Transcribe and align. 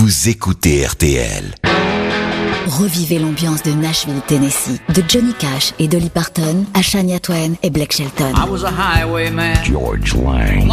vous 0.00 0.30
écoutez 0.30 0.86
RTL. 0.86 1.44
Revivez 2.68 3.18
l'ambiance 3.18 3.62
de 3.62 3.72
Nashville, 3.72 4.22
Tennessee, 4.26 4.80
de 4.94 5.02
Johnny 5.06 5.34
Cash 5.34 5.74
et 5.78 5.88
Dolly 5.88 6.08
Parton 6.08 6.64
à 6.72 6.80
Shania 6.80 7.20
Twain 7.20 7.52
et 7.62 7.68
Blake 7.68 7.92
Shelton. 7.92 8.32
I 8.34 8.48
was 8.48 8.64
a 8.64 8.70
highwayman. 8.70 9.62
George 9.62 10.14
Lang. 10.14 10.70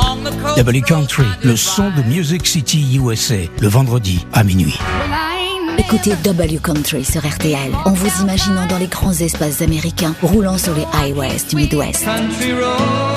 W 0.55 0.81
Country, 0.81 1.25
le 1.43 1.57
son 1.57 1.89
de 1.89 2.03
Music 2.03 2.47
City 2.47 2.97
USA, 3.03 3.35
le 3.59 3.67
vendredi 3.67 4.25
à 4.31 4.45
minuit. 4.45 4.79
Écoutez 5.77 6.13
W 6.23 6.59
Country 6.63 7.03
sur 7.03 7.27
RTL 7.27 7.73
en 7.83 7.91
vous 7.91 8.21
imaginant 8.21 8.65
dans 8.67 8.77
les 8.77 8.87
grands 8.87 9.11
espaces 9.11 9.61
américains 9.61 10.15
roulant 10.21 10.57
sur 10.57 10.73
les 10.73 10.85
highways 10.93 11.43
du 11.49 11.57
Midwest. 11.57 12.05
Country 12.05 12.53
road. 12.53 13.16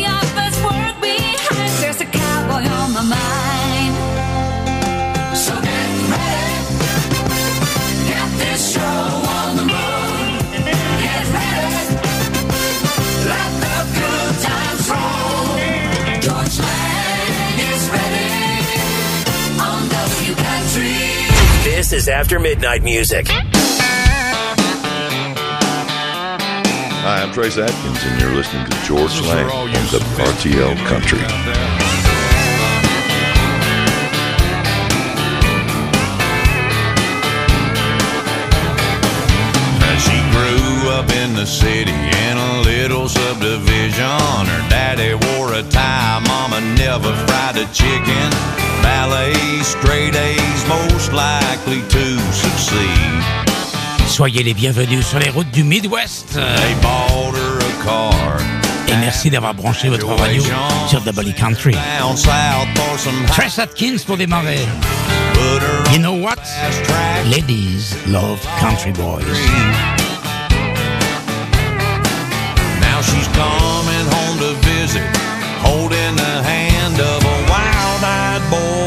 This 21.91 22.03
is 22.03 22.07
After 22.07 22.39
Midnight 22.39 22.83
Music. 22.83 23.27
Hi, 27.03 27.21
I'm 27.21 27.33
Trace 27.33 27.57
Adkins, 27.57 28.01
and 28.05 28.21
you're 28.21 28.31
listening 28.33 28.63
to 28.63 28.71
Georges 28.85 29.19
Lang 29.27 29.45
on 29.51 29.69
the 29.91 29.99
RTL 30.23 30.77
Country. 30.87 31.19
She 39.99 40.15
grew 40.31 40.91
up 40.91 41.11
in 41.11 41.33
the 41.35 41.45
city 41.45 41.91
in 41.91 42.37
a 42.37 42.61
little 42.61 43.09
subdivision. 43.09 44.30
Never 46.91 47.13
fried 47.25 47.55
a 47.55 47.65
chicken. 47.71 48.29
Ballet, 48.83 49.33
straight 49.63 50.13
A's, 50.13 50.61
most 50.67 51.13
likely 51.13 51.81
to 51.87 52.19
succeed. 52.33 53.23
Soyez 54.07 54.43
les 54.43 54.53
bienvenus 54.53 55.05
sur 55.07 55.19
les 55.19 55.29
routes 55.29 55.51
du 55.51 55.63
Midwest. 55.63 56.33
They 56.33 56.73
bought 56.81 57.33
her 57.33 57.59
a 57.59 57.83
car. 57.85 58.37
Et 58.89 58.95
merci 58.97 59.29
d'avoir 59.29 59.53
branché 59.53 59.87
votre 59.87 60.13
radio 60.15 60.43
sur 60.89 60.99
W 61.01 61.33
Country. 61.33 61.73
Trace 63.27 63.59
Atkins 63.59 64.03
pour 64.05 64.17
démarrer. 64.17 64.59
You 65.93 65.99
know 65.99 66.15
what? 66.15 66.39
Ladies 67.29 67.95
love 68.07 68.39
country 68.59 68.91
boys. 68.91 69.23
Now 72.81 73.01
she's 73.01 73.27
coming 73.29 74.05
home 74.11 74.39
to 74.39 74.53
visit, 74.67 75.07
holding 75.71 76.15
the 76.17 76.35
hand 76.51 76.99
of 76.99 77.23
a 77.23 77.37
wild-eyed 77.49 78.43
boy 78.51 78.80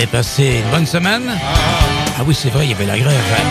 avez 0.00 0.06
passé 0.06 0.62
une 0.64 0.70
bonne 0.70 0.86
semaine? 0.86 1.30
Ah 2.18 2.22
oui, 2.26 2.34
c'est 2.34 2.48
vrai, 2.48 2.64
il 2.64 2.70
y 2.70 2.74
avait 2.74 2.86
la 2.86 2.98
grève. 2.98 3.12
hein. 3.36 3.42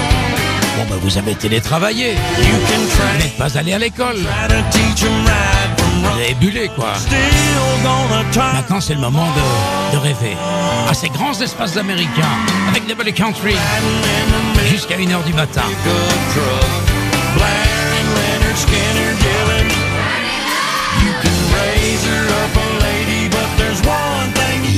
Bon, 0.78 0.86
ben 0.90 1.00
vous 1.02 1.18
avez 1.18 1.36
télétravaillé. 1.36 2.16
Vous 2.16 3.20
n'êtes 3.20 3.38
pas 3.38 3.56
allé 3.56 3.74
à 3.74 3.78
l'école. 3.78 4.18
Vous 6.02 6.08
avez 6.20 6.34
bullé, 6.36 6.70
quoi. 6.76 6.94
Maintenant, 8.54 8.82
c'est 8.82 8.96
le 8.96 9.00
moment 9.00 9.28
de, 9.28 9.96
de 9.98 10.02
rêver 10.02 10.36
à 10.90 10.94
ces 10.96 11.10
grands 11.10 11.40
espaces 11.40 11.78
américains 11.78 12.36
avec 12.70 12.88
Double 12.88 13.12
Country 13.14 13.56
jusqu'à 14.72 14.96
1h 14.98 15.24
du 15.26 15.34
matin. 15.34 15.62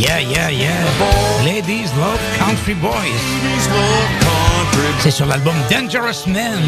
Yeah, 0.02 0.18
yeah, 0.18 0.50
yeah. 0.50 1.46
Ladies 1.46 1.94
love 1.94 2.20
country 2.40 2.74
boys. 2.74 2.96
ladies 2.96 3.68
love 3.70 4.10
country. 4.20 4.94
C'est 5.00 5.12
sur 5.12 5.28
l'album 5.28 5.54
Dangerous 5.70 6.26
Men, 6.26 6.60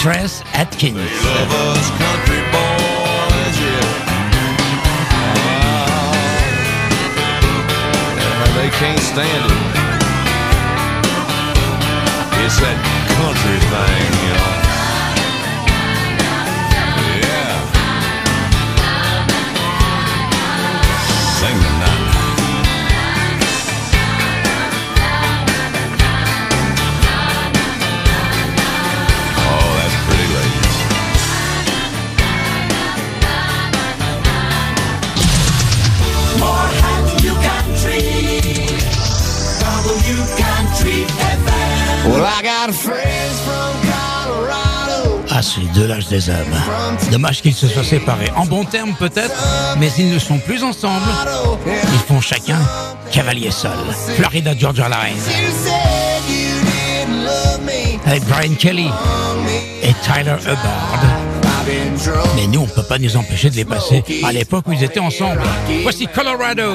Trace 0.00 0.42
Adkins. 0.54 0.96
They 8.56 8.70
can't 8.70 8.98
stand 8.98 9.46
it. 9.46 9.58
It's 12.44 12.58
that 12.58 12.78
country 13.14 13.58
thing, 13.70 14.26
you 14.26 14.34
know. 14.34 14.59
Ah, 45.32 45.42
c'est 45.42 45.80
de 45.80 45.86
l'âge 45.86 46.08
des 46.08 46.28
hommes. 46.28 46.36
Dommage 47.10 47.40
qu'ils 47.40 47.54
se 47.54 47.66
soient 47.68 47.84
séparés. 47.84 48.30
En 48.36 48.44
bons 48.46 48.64
termes 48.64 48.94
peut-être, 48.98 49.34
mais 49.78 49.90
ils 49.98 50.12
ne 50.12 50.18
sont 50.18 50.38
plus 50.38 50.62
ensemble. 50.62 51.06
Ils 51.66 51.98
font 52.06 52.20
chacun 52.20 52.58
cavalier 53.10 53.50
seul. 53.50 53.70
Florida 54.16 54.52
Georgia 54.58 54.88
Line. 54.88 55.16
Avec 58.06 58.24
Brian 58.24 58.54
Kelly 58.58 58.90
et 59.82 59.94
Tyler 60.02 60.36
Hubbard. 60.42 61.00
Mais 62.36 62.46
nous, 62.46 62.60
on 62.60 62.66
ne 62.66 62.70
peut 62.70 62.82
pas 62.82 62.98
nous 62.98 63.16
empêcher 63.16 63.50
de 63.50 63.56
les 63.56 63.64
passer 63.64 64.02
à 64.24 64.32
l'époque 64.32 64.64
où 64.66 64.72
ils 64.72 64.82
étaient 64.82 65.00
ensemble. 65.00 65.42
Voici 65.82 66.06
Colorado. 66.06 66.72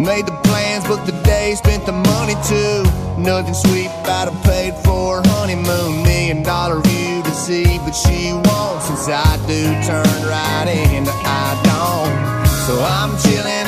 Made 0.00 0.24
the 0.24 0.32
plans, 0.44 0.86
booked 0.86 1.04
the 1.04 1.12
day, 1.24 1.54
spent 1.56 1.84
the 1.84 1.92
money 1.92 2.34
too. 2.48 2.84
Nothing 3.20 3.52
sweet 3.52 3.90
about 4.00 4.28
a 4.28 4.48
paid 4.48 4.74
for 4.76 5.20
honeymoon. 5.26 6.02
Million 6.02 6.42
dollar 6.42 6.80
view 6.80 7.22
to 7.22 7.30
see, 7.32 7.76
but 7.84 7.92
she 7.92 8.32
won't. 8.32 8.80
Since 8.82 9.08
I 9.08 9.36
do 9.46 9.62
turn 9.84 10.16
right 10.26 10.68
into 10.72 11.12
I 11.12 11.52
don't. 11.68 12.48
So 12.64 12.82
I'm 12.82 13.12
chilling. 13.18 13.59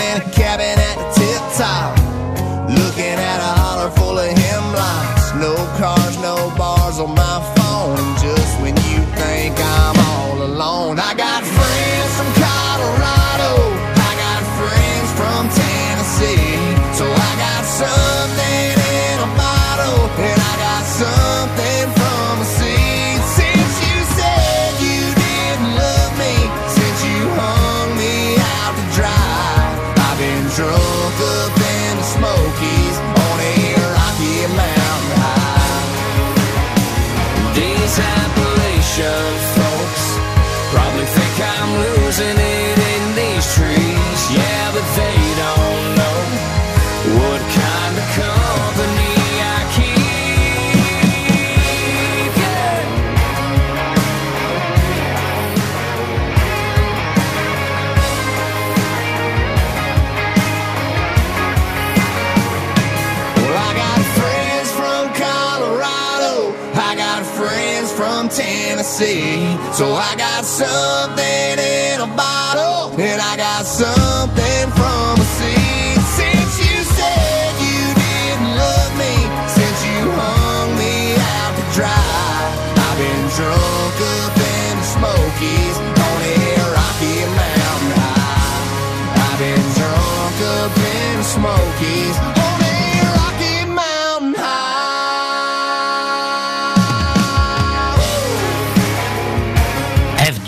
sun. 70.63 71.02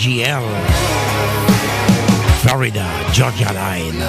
GL. 0.05 0.45
Florida, 2.43 2.85
Georgia 3.15 3.51
Line. 3.55 4.05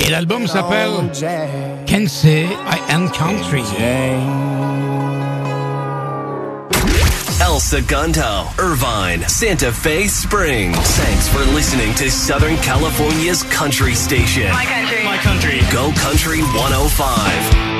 Et 0.00 0.08
l'album 0.08 0.46
s'appelle 0.46 1.10
Say 2.08 2.46
I 2.46 2.78
Am 2.88 3.10
Country. 3.10 3.62
El 7.42 7.60
Segundo, 7.60 8.46
Irvine, 8.58 9.22
Santa 9.28 9.70
Fe 9.70 10.08
Springs. 10.08 10.78
Thanks 10.78 11.28
for 11.28 11.44
listening 11.54 11.92
to 11.96 12.10
Southern 12.10 12.56
California's 12.62 13.42
country 13.50 13.94
station. 13.94 14.50
My 14.50 14.64
country. 14.64 15.04
My 15.04 15.18
country. 15.18 15.60
Go 15.70 15.92
Country 16.00 16.40
105. 16.56 17.77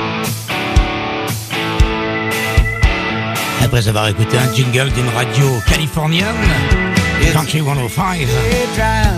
Après 3.63 3.87
avoir 3.87 4.07
écouté 4.07 4.37
un 4.37 4.53
jingle 4.53 4.91
d'une 4.93 5.09
radio 5.09 5.45
californienne, 5.69 6.25
Country 7.33 7.61
105, 7.63 8.19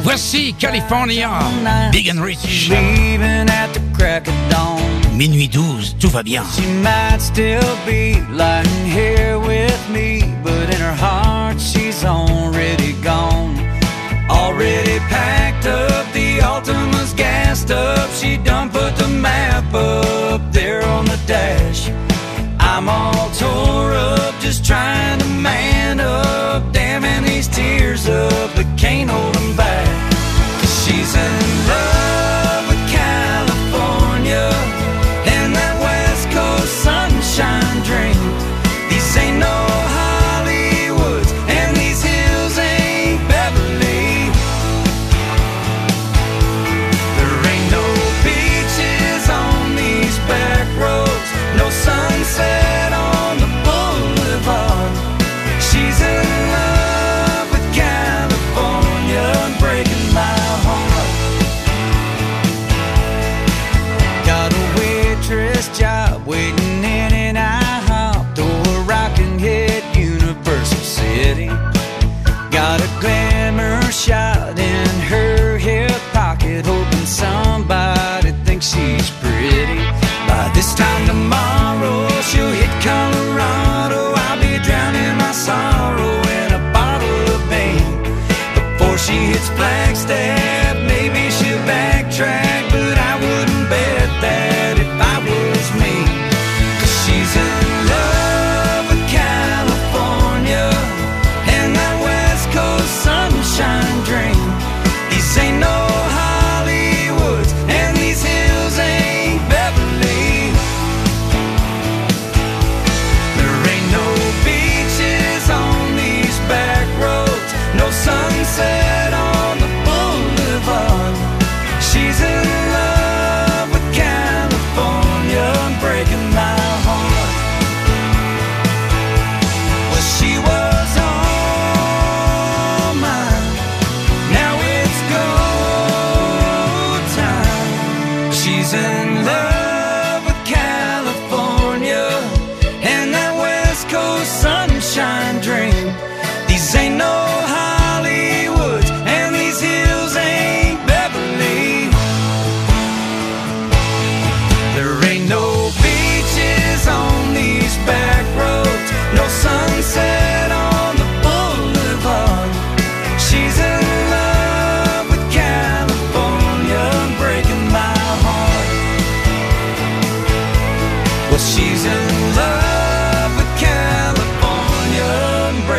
voici 0.03 0.53
California, 0.57 1.29
Big 1.91 2.11
and 2.11 2.21
Rich. 2.21 2.71
Minuit 5.13 5.47
12, 5.47 5.95
tout 5.99 6.09
va 6.09 6.23
bien. 6.23 6.43
She 6.55 6.65
might 6.81 7.21
still 7.21 7.59
be 7.85 8.15
lying 8.33 8.65
here 8.85 9.37
with 9.37 9.77
me, 9.89 10.23
but 10.43 10.73
in 10.73 10.81
her 10.81 10.95
heart 10.95 11.59
she's 11.59 12.03
already 12.03 12.93
gone. 13.03 13.55
Already 14.29 14.99
packed 15.09 15.67
up, 15.67 16.11
the 16.13 16.39
Altima's 16.39 17.13
gassed 17.13 17.71
up, 17.71 18.09
she 18.19 18.37
done 18.37 18.69
put 18.69 18.95
the 18.97 19.07
map 19.07 19.73
up. 19.73 20.00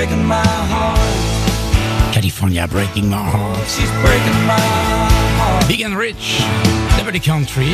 Breaking 0.03 0.27
my 0.27 0.43
heart. 0.45 2.13
California 2.13 2.67
Breaking 2.67 3.09
My 3.09 3.23
Heart. 3.23 3.69
She's 3.69 3.91
breaking 4.03 4.47
my 4.49 4.59
heart. 5.39 5.69
Big 5.69 5.83
and 5.83 5.97
Rich, 5.97 6.43
Double 6.99 7.21
Country, 7.21 7.73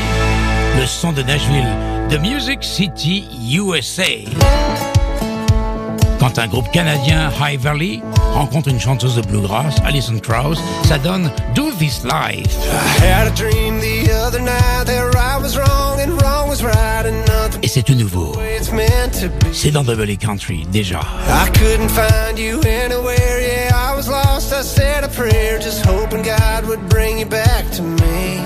le 0.77 0.87
son 0.87 1.15
de 1.15 1.23
Nashville, 1.23 1.73
de 2.11 2.19
Music 2.19 2.63
City, 2.63 3.25
USA. 3.51 4.27
Quand 6.19 6.39
un 6.39 6.49
groupe 6.49 6.71
canadien, 6.71 7.31
High 7.41 7.59
Valley, 7.59 8.03
rencontre 8.35 8.69
une 8.69 8.81
chanteuse 8.81 9.17
de 9.17 9.23
bluegrass, 9.23 9.81
Alison 9.87 10.19
Krauss, 10.19 10.59
ça 10.85 10.99
donne 10.99 11.31
Do 11.55 11.71
This 11.79 12.05
Life. 12.05 12.59
I 12.71 13.07
had 13.07 13.27
a 13.27 13.35
dream 13.35 13.81
the 13.81 14.13
other 14.13 14.41
night 14.41 14.85
that 14.85 15.15
right 15.15 15.41
was 15.41 15.57
wrong 15.57 15.99
and 15.99 16.21
wrong 16.21 16.51
was 16.51 16.63
right 16.63 17.07
and 17.07 17.28
Et 17.69 17.71
c'est 17.71 17.83
tout 17.83 17.95
nouveau. 17.95 18.33
it's 18.59 18.73
meant 18.73 19.13
to 19.21 19.29
be. 19.29 19.53
C'est 19.53 19.71
dans 19.71 19.85
Double 19.85 20.17
Country, 20.17 20.67
déjà. 20.73 21.01
I 21.29 21.51
couldn't 21.51 21.91
find 21.91 22.39
you 22.39 22.61
anywhere, 22.63 23.43
yeah, 23.43 23.69
I 23.75 23.95
was 23.95 24.09
lost. 24.09 24.55
I 24.55 24.63
said 24.63 25.05
a 25.05 25.09
prayer, 25.09 25.59
just 25.59 25.85
hoping 25.85 26.23
God 26.23 26.65
would 26.67 26.89
bring 26.89 27.19
you 27.19 27.27
back 27.27 27.71
to 27.73 27.83
me. 27.83 28.41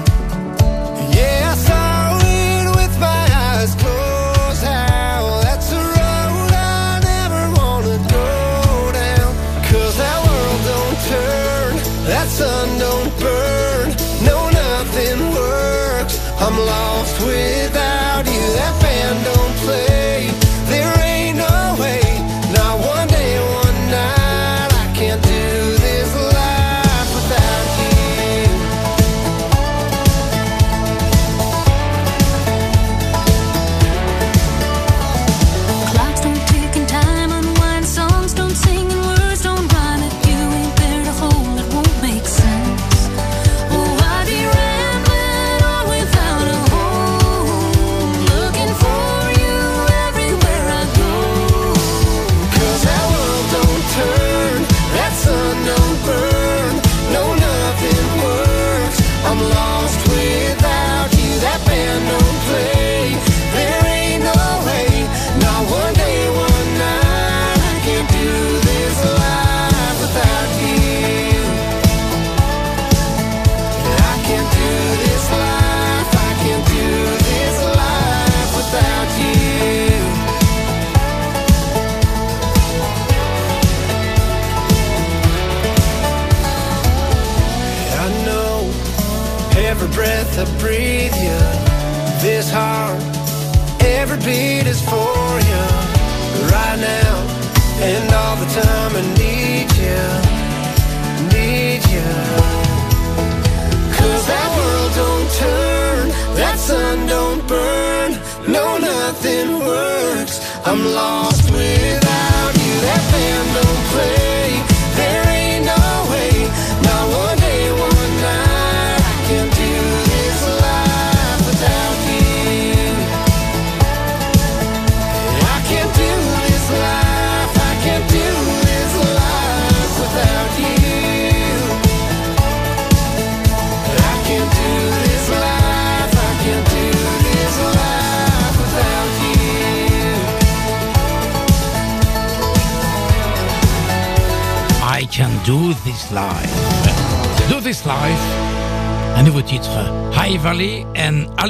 Yeah, 1.15 1.53
I 1.53 1.55
saw 1.55 2.19
it 2.19 2.67
with 2.75 2.99
my 2.99 3.25
eyes 3.33 3.77
closed. 3.77 4.65
How 4.65 5.41
that's 5.45 5.71
a 5.71 5.79
road 5.79 6.51
I 6.51 6.99
never 7.05 7.43
wanna 7.61 7.99
go 8.11 8.91
down. 8.91 9.31
Cause 9.71 9.99
that 9.99 10.19
world 10.27 10.61
don't 10.67 10.99
turn, 11.07 11.77
that 12.09 12.27
sun 12.29 12.82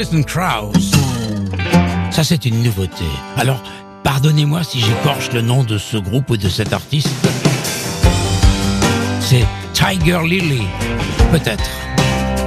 Alison 0.02 0.23
Krauss. 0.25 0.90
Ça, 2.11 2.25
c'est 2.25 2.44
une 2.44 2.61
nouveauté. 2.61 3.04
Alors, 3.37 3.62
pardonnez-moi 4.02 4.64
si 4.64 4.80
j'écorche 4.80 5.30
le 5.32 5.42
nom 5.42 5.62
de 5.62 5.78
ce 5.78 5.97
groupe 5.97 6.28
ou 6.30 6.37
de 6.37 6.49
cet 6.49 6.73
artiste. 6.73 7.09
C'est 9.21 9.47
Tiger 9.73 10.18
Lily. 10.25 10.64
Peut-être. 11.30 11.71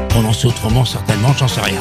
Prononcé 0.09 0.47
autrement, 0.47 0.83
certainement, 0.83 1.33
j'en 1.39 1.47
sais 1.47 1.62
rien. 1.62 1.79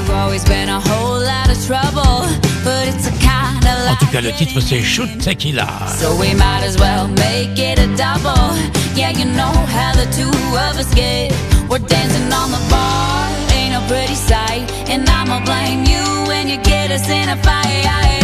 En 3.90 3.96
tout 3.96 4.06
cas, 4.06 4.20
le 4.20 4.32
titre, 4.32 4.60
c'est 4.60 4.80
Shoot 4.80 5.18
Tequila. 5.18 5.66
So 5.98 6.14
we 6.14 6.34
might 6.34 6.62
as 6.62 6.76
well 6.78 7.08
make 7.08 7.58
it 7.58 7.80
a 7.80 7.88
double. 7.96 8.54
Yeah, 8.94 9.10
you 9.10 9.24
know 9.24 9.52
how 9.74 9.92
the 9.96 10.06
two 10.14 10.30
of 10.30 10.78
us 10.78 10.94
get. 10.94 11.32
We're 11.68 11.80
dancing 11.80 12.32
on 12.32 12.52
the 12.52 12.60
bar, 12.70 13.13
I'ma 15.26 15.40
blame 15.42 15.84
you 15.86 16.04
when 16.28 16.48
you 16.48 16.58
get 16.58 16.90
us 16.90 17.08
in 17.08 17.30
a 17.30 17.36
fight. 17.36 18.23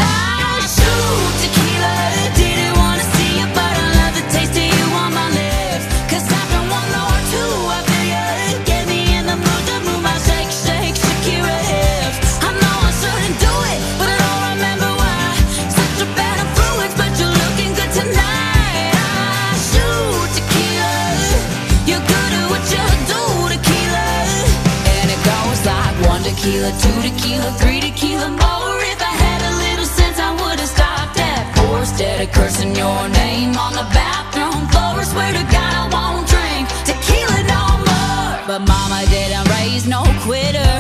Tequila, 26.51 26.73
two 26.83 27.03
tequila, 27.03 27.51
three 27.59 27.81
tequila 27.81 28.29
more. 28.29 28.79
If 28.83 29.01
I 29.01 29.15
had 29.25 29.41
a 29.51 29.53
little 29.65 29.85
sense, 29.85 30.19
I 30.19 30.31
would've 30.35 30.67
stopped 30.67 31.19
at 31.19 31.43
four 31.55 31.79
instead 31.79 32.21
of 32.27 32.33
cursing 32.35 32.75
your 32.75 33.09
name 33.23 33.57
on 33.57 33.73
the 33.73 33.87
bathroom 33.95 34.67
floor. 34.75 34.99
I 34.99 35.05
Swear 35.05 35.33
to 35.33 35.45
God, 35.47 35.73
I 35.81 35.85
won't 35.95 36.27
drink 36.27 36.67
tequila 36.83 37.39
no 37.55 37.63
more. 37.87 38.31
But 38.51 38.61
Mama 38.67 39.07
didn't 39.11 39.47
raise 39.55 39.87
no 39.87 40.03
quitter. 40.27 40.73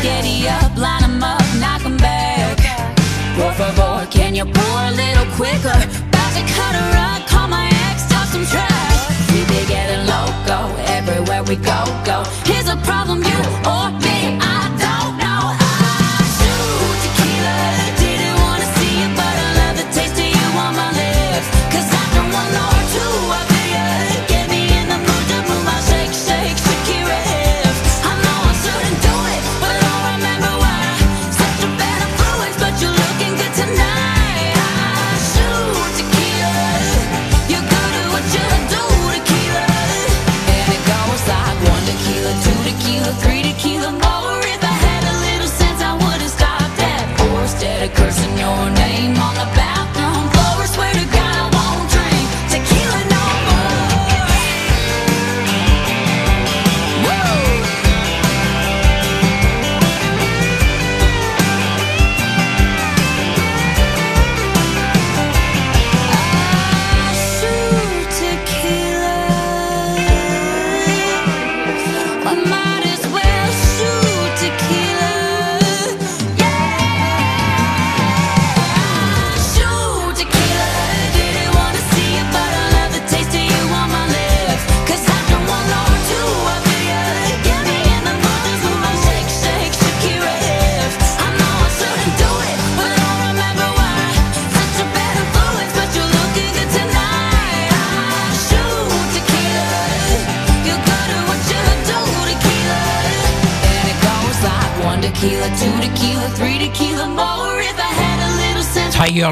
Giddy 0.00 0.48
up, 0.48 0.72
line 0.76 1.04
'em 1.04 1.22
up, 1.22 1.44
knock 1.60 1.84
'em 1.84 1.96
back. 1.98 2.56
Por 3.36 3.52
favor, 3.52 4.06
can 4.10 4.34
you 4.34 4.46
pour 4.46 4.78
a 4.90 4.92
little 5.02 5.28
quicker? 5.36 5.78
About 6.08 6.32
to 6.36 6.44
cut 6.56 6.74
her 6.80 6.92
up, 7.08 7.20
call 7.28 7.48
my 7.48 7.66
ex, 7.86 7.96
talk 8.12 8.28
some 8.32 8.46
trash. 8.46 9.00
We 9.32 9.40
be 9.52 9.60
getting 9.74 10.04
loco 10.14 10.58
everywhere 10.96 11.42
we 11.50 11.56
go, 11.56 11.80
go. 12.10 12.18
Here's 12.48 12.68
a 12.76 12.78
problem, 12.88 13.18
you 13.30 13.40
or 13.74 13.90
me, 14.04 14.07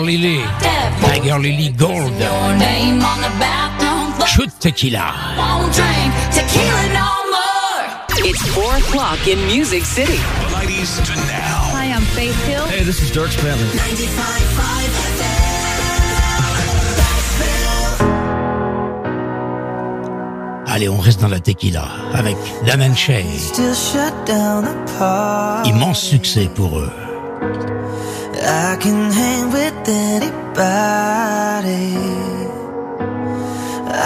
Lily. 0.07 0.39
Tiger 1.03 1.39
Lily 1.39 1.71
Gold. 1.71 2.15
Shoot 4.25 4.53
Tequila. 4.61 5.07
Won't 5.37 5.75
drink 5.75 6.13
tequila 6.31 6.83
no 6.95 7.11
more. 7.35 7.83
It's 8.29 8.43
4 8.55 8.77
o'clock 8.77 9.27
in 9.27 9.39
Music 9.47 9.85
City. 9.85 10.21
Ladies 10.55 10.95
to 11.07 11.15
now. 11.27 11.75
Hi, 11.75 11.87
I'm 11.91 12.07
Faith 12.15 12.39
Hill. 12.47 12.67
Hey, 12.67 12.85
this 12.85 13.03
is 13.03 13.11
Dirk 13.11 13.31
Bentley. 13.43 13.81
Allez, 20.69 20.89
on 20.89 20.99
reste 20.99 21.21
dans 21.21 21.29
la 21.29 21.41
tequila 21.41 21.85
avec 22.15 22.37
Dan 22.65 22.81
and 22.83 22.95
Shay. 22.95 23.25
Still 23.39 23.75
shut 23.75 24.15
down 24.27 24.65
the 24.65 24.99
park. 24.99 25.67
Immense 25.67 26.01
succès 26.01 26.49
pour 26.55 26.79
eux. 26.79 26.93
I 28.49 28.77
can 28.81 29.11
hang 29.11 29.51
with 29.51 29.76
anybody. 29.89 30.67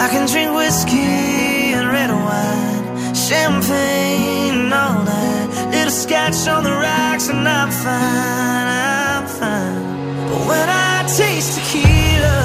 I 0.03 0.09
can 0.13 0.25
drink 0.33 0.51
whiskey 0.55 1.75
and 1.77 1.87
red 1.97 2.11
wine, 2.11 3.15
champagne 3.15 4.55
and 4.65 4.73
all 4.73 5.03
night. 5.05 5.49
Little 5.75 5.97
scotch 6.03 6.41
on 6.49 6.63
the 6.65 6.73
rocks, 6.73 7.29
and 7.29 7.49
I'm 7.49 7.71
fine, 7.71 8.69
I'm 8.89 9.27
fine. 9.41 9.83
But 10.29 10.43
when 10.51 10.69
I 10.69 11.05
taste 11.19 11.59
tequila, 11.59 12.39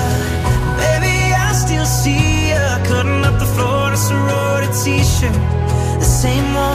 baby, 0.81 1.17
I 1.47 1.51
still 1.63 1.85
see 1.85 2.49
you 2.51 2.65
cutting 2.89 3.23
up 3.29 3.37
the 3.43 3.49
floor 3.55 3.87
in 3.87 3.93
a 3.93 4.01
sorority 4.09 4.71
t-shirt, 4.83 5.37
the 6.03 6.09
same 6.23 6.47
one 6.53 6.74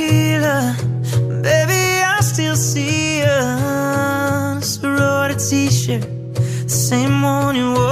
tequila, 0.00 0.76
baby, 1.42 2.02
I 2.02 2.20
still 2.20 2.56
see. 2.56 3.20
A 3.22 4.58
sorority 4.62 5.68
t-shirt, 5.68 6.04
same 6.68 7.22
one 7.22 7.56
you 7.56 7.72
wore 7.72 7.89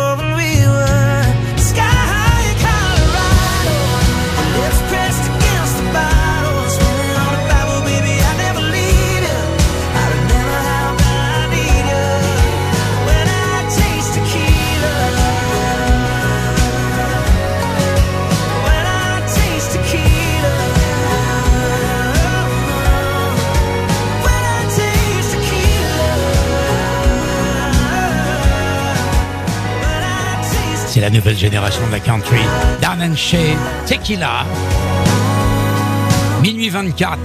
la 31.09 31.15
nouvelle 31.15 31.39
génération 31.39 31.87
de 31.87 31.93
la 31.93 32.01
country. 32.01 32.41
And 32.85 33.17
Shay, 33.17 33.57
Tequila. 33.87 34.45
Minuit 36.43 36.69
24. 36.69 37.19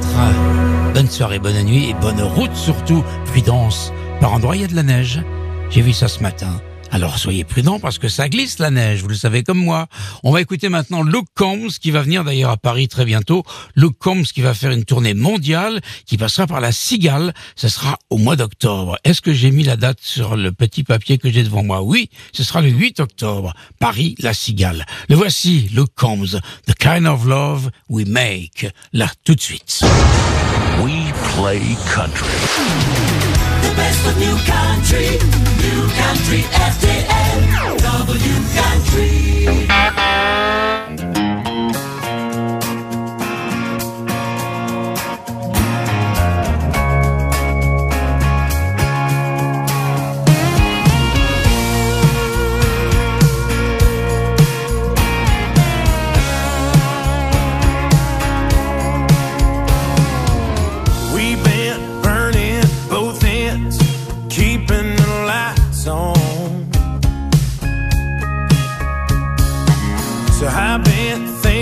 Bonne 0.94 1.10
soirée, 1.10 1.40
bonne 1.40 1.62
nuit 1.64 1.90
et 1.90 1.94
bonne 1.96 2.22
route 2.22 2.56
surtout. 2.56 3.04
Prudence. 3.26 3.92
Par 4.22 4.32
endroits, 4.32 4.56
il 4.56 4.62
y 4.62 4.66
a 4.66 4.68
de 4.68 4.76
la 4.76 4.84
neige. 4.84 5.22
J'ai 5.70 5.82
vu 5.82 5.92
ça 5.92 6.08
ce 6.08 6.22
matin. 6.22 6.62
Alors 6.94 7.18
soyez 7.18 7.44
prudents 7.44 7.80
parce 7.80 7.98
que 7.98 8.08
ça 8.08 8.30
glisse 8.30 8.60
la 8.60 8.70
neige, 8.70 9.02
vous 9.02 9.08
le 9.08 9.16
savez 9.16 9.42
comme 9.42 9.58
moi. 9.58 9.88
On 10.22 10.32
va 10.32 10.42
écouter 10.42 10.70
maintenant 10.70 11.02
Luke 11.02 11.26
Combs 11.34 11.72
qui 11.82 11.90
va 11.90 12.04
venir 12.04 12.24
d'ailleurs 12.24 12.52
à 12.52 12.58
Paris 12.58 12.88
très 12.88 13.04
bientôt. 13.04 13.44
Luke 13.76 13.98
Combs 13.98 14.26
qui 14.26 14.42
va 14.42 14.54
faire 14.54 14.70
une 14.70 14.86
tournée 14.86 15.16
mondiale 15.16 15.82
qui 16.06 16.20
passera 16.20 16.46
par 16.46 16.62
la 16.62 16.72
Cigale. 16.72 17.34
Ce 17.56 17.68
sera 17.68 17.98
au 18.12 18.20
mois 18.20 18.36
d'octobre. 18.36 19.00
Est-ce 19.04 19.22
que 19.22 19.34
j'ai 19.34 19.50
mis 19.50 19.64
la 19.64 19.76
date 19.76 19.98
sur 20.04 20.36
le 20.36 20.52
petit 20.52 20.84
papier 20.84 21.18
que 21.18 21.32
j'ai 21.32 21.42
devant 21.42 21.64
moi? 21.64 21.82
Oui, 21.82 22.12
ce 22.32 22.44
sera 22.44 22.62
le 22.62 22.70
8 22.70 23.00
octobre. 23.00 23.56
Paris, 23.80 24.14
la 24.20 24.36
Cigale. 24.36 24.86
Le 25.10 25.16
voici, 25.16 25.70
Luke 25.74 25.96
Combs. 25.96 26.40
The 26.68 26.76
kind 26.76 27.08
of 27.08 27.26
love 27.26 27.72
we 27.90 28.06
make. 28.06 28.68
Là, 28.94 29.10
tout 29.24 29.34
de 29.34 29.42
suite. 29.42 29.82
We 30.84 31.12
play 31.34 31.76
country. 31.92 33.43
the 33.64 33.76
best 33.76 34.08
of 34.08 34.18
new 34.18 34.36
country. 34.54 35.08
New 35.64 35.82
country 36.02 36.42
FJN. 36.68 37.78
W 37.80 38.36
country. 38.60 39.63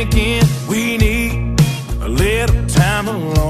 Thinking 0.09 0.41
we 0.67 0.97
need 0.97 1.59
a 2.01 2.09
little 2.09 2.65
time 2.67 3.07
alone. 3.07 3.40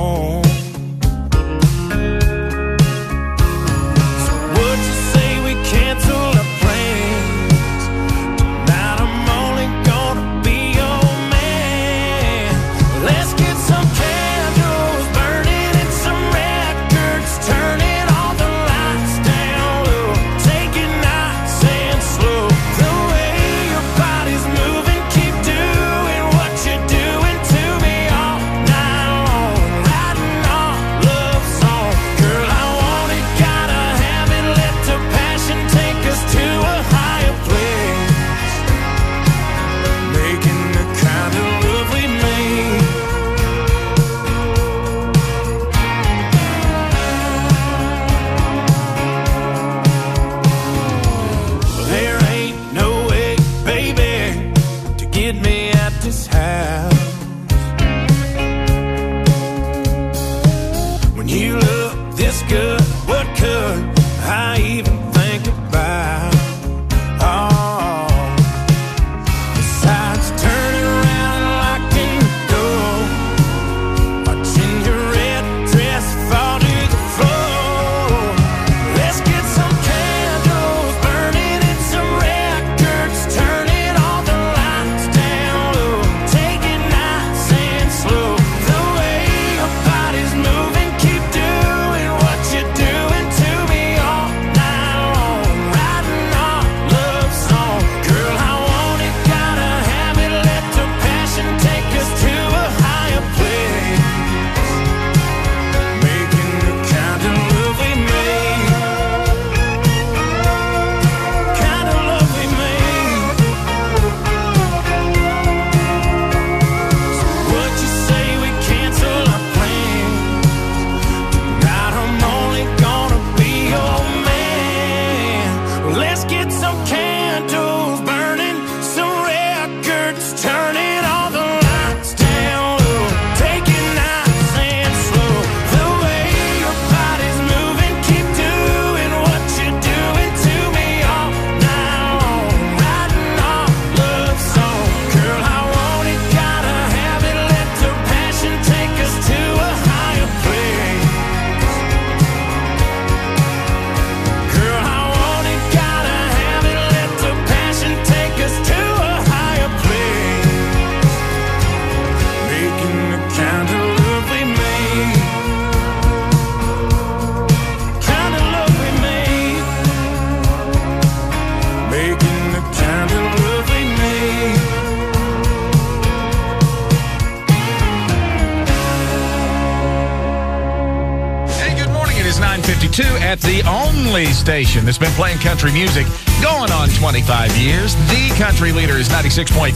Station 184.52 184.84
that's 184.84 184.98
been 184.98 185.14
playing 185.14 185.38
country 185.38 185.72
music 185.72 186.06
going 186.44 186.74
on 186.74 186.90
25 186.90 187.56
years. 187.56 187.96
The 188.12 188.36
country 188.38 188.74
leader 188.74 188.98
is 188.98 189.08
96.3 189.08 189.72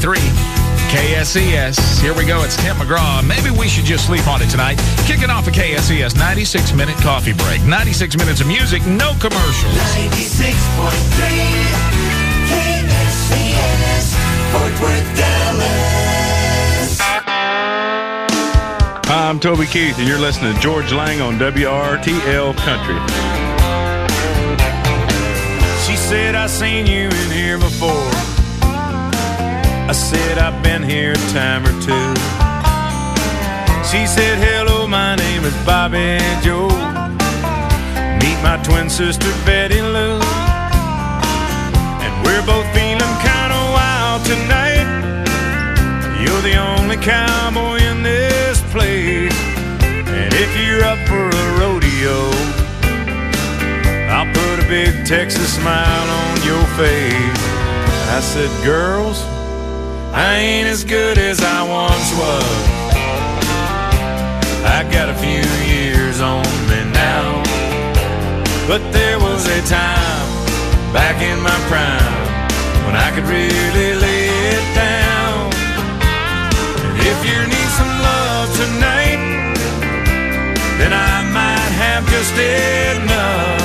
KSCS. 0.92 2.02
Here 2.02 2.14
we 2.14 2.26
go. 2.26 2.44
It's 2.44 2.58
Tim 2.58 2.76
McGraw. 2.76 3.26
Maybe 3.26 3.58
we 3.58 3.70
should 3.70 3.86
just 3.86 4.06
sleep 4.06 4.28
on 4.28 4.42
it 4.42 4.50
tonight. 4.50 4.76
Kicking 5.08 5.30
off 5.30 5.48
a 5.48 5.52
KSCS 5.52 6.18
96 6.20 6.74
minute 6.74 6.98
coffee 6.98 7.32
break. 7.32 7.64
96 7.64 8.18
minutes 8.18 8.42
of 8.42 8.48
music, 8.48 8.86
no 8.86 9.14
commercials. 9.22 9.72
96.3 9.96 10.52
KSCS, 12.52 14.12
Fort 14.52 14.76
Worth, 14.84 15.16
Dallas. 15.16 17.00
Hi, 19.08 19.30
I'm 19.30 19.40
Toby 19.40 19.68
Keith, 19.68 19.98
and 20.00 20.06
you're 20.06 20.20
listening 20.20 20.54
to 20.54 20.60
Georges 20.60 20.92
Lang 20.92 21.22
on 21.22 21.40
WRTL 21.40 22.58
Country. 22.58 23.45
Said, 26.10 26.36
I've 26.36 26.52
seen 26.52 26.86
you 26.86 27.08
in 27.08 27.32
here 27.32 27.58
before. 27.58 28.12
I 28.62 29.92
said, 29.92 30.38
I've 30.38 30.62
been 30.62 30.84
here 30.84 31.14
a 31.14 31.16
time 31.34 31.66
or 31.66 31.74
two. 31.82 32.10
She 33.90 34.06
said, 34.06 34.38
Hello, 34.38 34.86
my 34.88 35.16
name 35.16 35.44
is 35.44 35.56
Bobby 35.66 36.20
Joe. 36.44 36.70
Meet 38.22 38.40
my 38.46 38.62
twin 38.64 38.88
sister, 38.88 39.32
Betty 39.48 39.82
Lou. 39.82 40.22
And 42.06 42.14
we're 42.24 42.46
both 42.46 42.70
feeling 42.78 43.16
kind 43.26 43.52
of 43.52 43.64
wild 43.74 44.22
tonight. 44.30 44.86
You're 46.22 46.42
the 46.44 46.58
only 46.58 46.98
cowboy 46.98 47.78
in 47.82 48.04
this 48.04 48.62
place. 48.70 49.34
And 49.82 50.32
if 50.36 50.56
you're 50.56 50.84
up 50.86 51.00
for 51.08 51.30
a 51.30 51.46
rodeo, 51.60 52.45
big 54.68 55.06
Texas 55.06 55.56
smile 55.56 56.10
on 56.10 56.36
your 56.44 56.66
face. 56.74 57.42
I 58.10 58.20
said, 58.22 58.50
girls, 58.64 59.22
I 60.14 60.38
ain't 60.38 60.68
as 60.68 60.84
good 60.84 61.18
as 61.18 61.42
I 61.42 61.62
once 61.68 62.10
was. 62.18 62.76
I 64.66 64.88
got 64.92 65.10
a 65.10 65.16
few 65.16 65.46
years 65.70 66.22
on 66.22 66.44
me 66.70 66.82
now. 66.94 67.44
But 68.68 68.82
there 68.92 69.20
was 69.20 69.46
a 69.48 69.62
time 69.70 70.28
back 70.94 71.22
in 71.22 71.40
my 71.42 71.58
prime 71.70 72.16
when 72.86 72.96
I 72.96 73.12
could 73.14 73.28
really 73.28 73.92
lay 74.06 74.30
it 74.56 74.66
down. 74.74 75.54
And 76.90 77.00
if 77.14 77.20
you 77.30 77.40
need 77.54 77.70
some 77.80 77.94
love 78.10 78.48
tonight, 78.62 79.22
then 80.80 80.92
I 80.94 81.16
might 81.32 81.72
have 81.84 82.04
just 82.10 82.34
enough. 82.34 83.65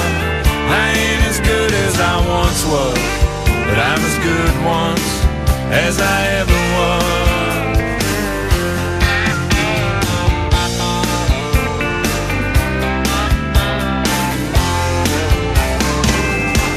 I 2.00 2.16
once 2.26 2.64
was, 2.64 2.98
but 3.44 3.78
I'm 3.78 4.00
as 4.00 4.18
good 4.24 4.54
once 4.64 5.24
as 5.70 6.00
I 6.00 6.26
ever 6.40 6.60
was. 6.76 7.10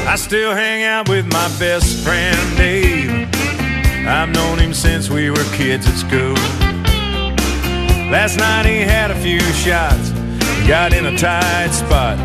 I 0.06 0.16
still 0.16 0.52
hang 0.52 0.84
out 0.84 1.08
with 1.08 1.26
my 1.32 1.48
best 1.58 2.04
friend 2.04 2.36
Dave. 2.56 3.28
I've 4.06 4.28
known 4.28 4.58
him 4.58 4.74
since 4.74 5.08
we 5.08 5.30
were 5.30 5.44
kids 5.54 5.86
at 5.88 5.94
school. 5.94 6.34
Last 8.10 8.36
night 8.36 8.66
he 8.66 8.80
had 8.80 9.10
a 9.10 9.18
few 9.20 9.40
shots, 9.40 10.10
got 10.68 10.92
in 10.92 11.06
a 11.06 11.16
tight 11.16 11.70
spot, 11.70 12.18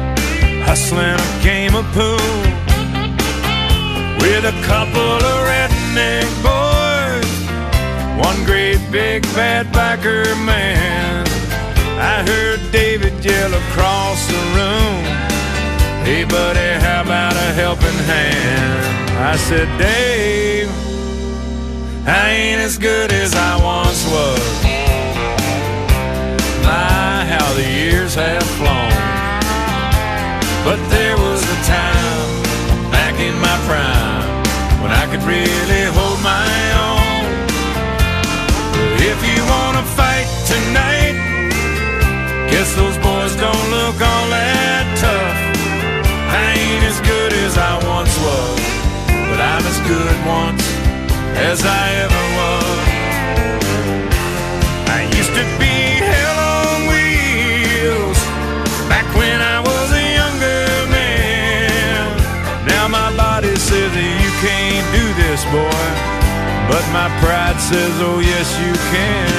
hustling 0.65 1.15
a 1.15 1.43
game 1.43 1.75
of 1.75 1.85
pool 1.93 2.58
a 4.49 4.63
couple 4.63 4.99
of 5.31 5.37
redneck 5.45 6.25
boys, 6.41 7.35
one 8.17 8.43
great 8.45 8.79
big 8.91 9.23
fat 9.27 9.67
biker 9.67 10.25
man. 10.43 11.23
I 11.99 12.23
heard 12.23 12.59
David 12.71 13.13
yell 13.23 13.53
across 13.53 14.25
the 14.25 14.41
room, 14.57 15.01
Hey 16.03 16.23
buddy, 16.25 16.83
how 16.83 17.03
about 17.03 17.35
a 17.35 17.53
helping 17.61 17.99
hand? 18.09 19.19
I 19.19 19.35
said, 19.35 19.67
Dave, 19.77 20.69
I 22.07 22.31
ain't 22.31 22.61
as 22.61 22.79
good 22.79 23.11
as 23.11 23.35
I 23.35 23.53
once 23.63 24.01
was. 24.09 24.63
My, 26.65 27.23
how 27.33 27.53
the 27.53 27.67
years 27.69 28.15
have 28.15 28.49
flown. 28.57 28.97
But 30.65 30.79
there 30.89 31.17
was 31.17 31.43
a 31.43 31.57
time 31.69 32.91
back 32.91 33.19
in 33.19 33.37
my 33.39 33.57
prime 33.67 34.18
when 34.81 34.91
I 34.91 35.05
could 35.11 35.23
really 35.23 35.83
hold 35.97 36.19
my 36.21 36.51
own. 36.87 37.25
If 39.11 39.19
you 39.29 39.39
wanna 39.53 39.83
fight 39.99 40.27
tonight, 40.53 41.15
guess 42.51 42.73
those 42.75 42.97
boys 42.97 43.35
don't 43.35 43.65
look 43.75 43.97
all 44.09 44.27
that 44.35 44.85
tough. 45.03 45.39
I 46.31 46.45
ain't 46.63 46.83
as 46.91 46.99
good 47.01 47.33
as 47.45 47.57
I 47.57 47.73
once 47.95 48.13
was, 48.27 48.59
but 49.29 49.39
I'm 49.51 49.63
as 49.71 49.79
good 49.91 50.17
once 50.25 50.65
as 51.49 51.59
I 51.65 51.85
ever 52.05 52.23
was. 52.39 52.79
I 54.97 54.99
used 55.19 55.33
to 55.39 55.45
be 55.59 55.88
this, 65.39 65.51
boy, 65.51 65.69
but 66.69 66.83
my 66.91 67.07
pride 67.21 67.59
says, 67.59 67.93
oh 68.01 68.19
yes 68.19 68.49
you 68.59 68.73
can. 68.91 69.29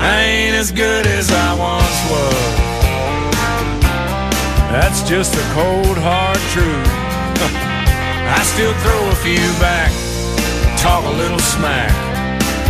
I 0.00 0.22
ain't 0.22 0.56
as 0.56 0.70
good 0.72 1.06
as 1.06 1.30
I 1.30 1.54
once 1.54 2.00
was. 2.10 2.54
That's 4.70 5.02
just 5.08 5.34
a 5.34 5.44
cold 5.54 5.98
hard 5.98 6.38
truth. 6.54 6.88
I 8.38 8.42
still 8.44 8.74
throw 8.82 9.08
a 9.10 9.14
few 9.16 9.44
back, 9.60 9.92
talk 10.78 11.04
a 11.04 11.16
little 11.16 11.38
smack 11.38 11.92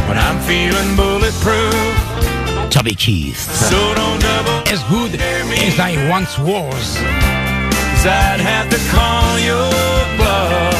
when 0.08 0.18
I'm 0.18 0.40
feeling 0.40 0.96
bulletproof. 0.96 2.70
Toby 2.70 2.94
Keith. 2.94 3.36
So 3.36 3.94
don't 3.94 4.20
double 4.20 4.72
As 4.72 4.82
good 4.84 5.20
as 5.20 5.78
I 5.78 6.08
once 6.08 6.38
was. 6.38 7.41
Cause 8.02 8.10
I'd 8.10 8.40
have 8.40 8.68
to 8.68 8.78
call 8.90 9.38
your 9.38 9.70
bluff. 10.18 10.74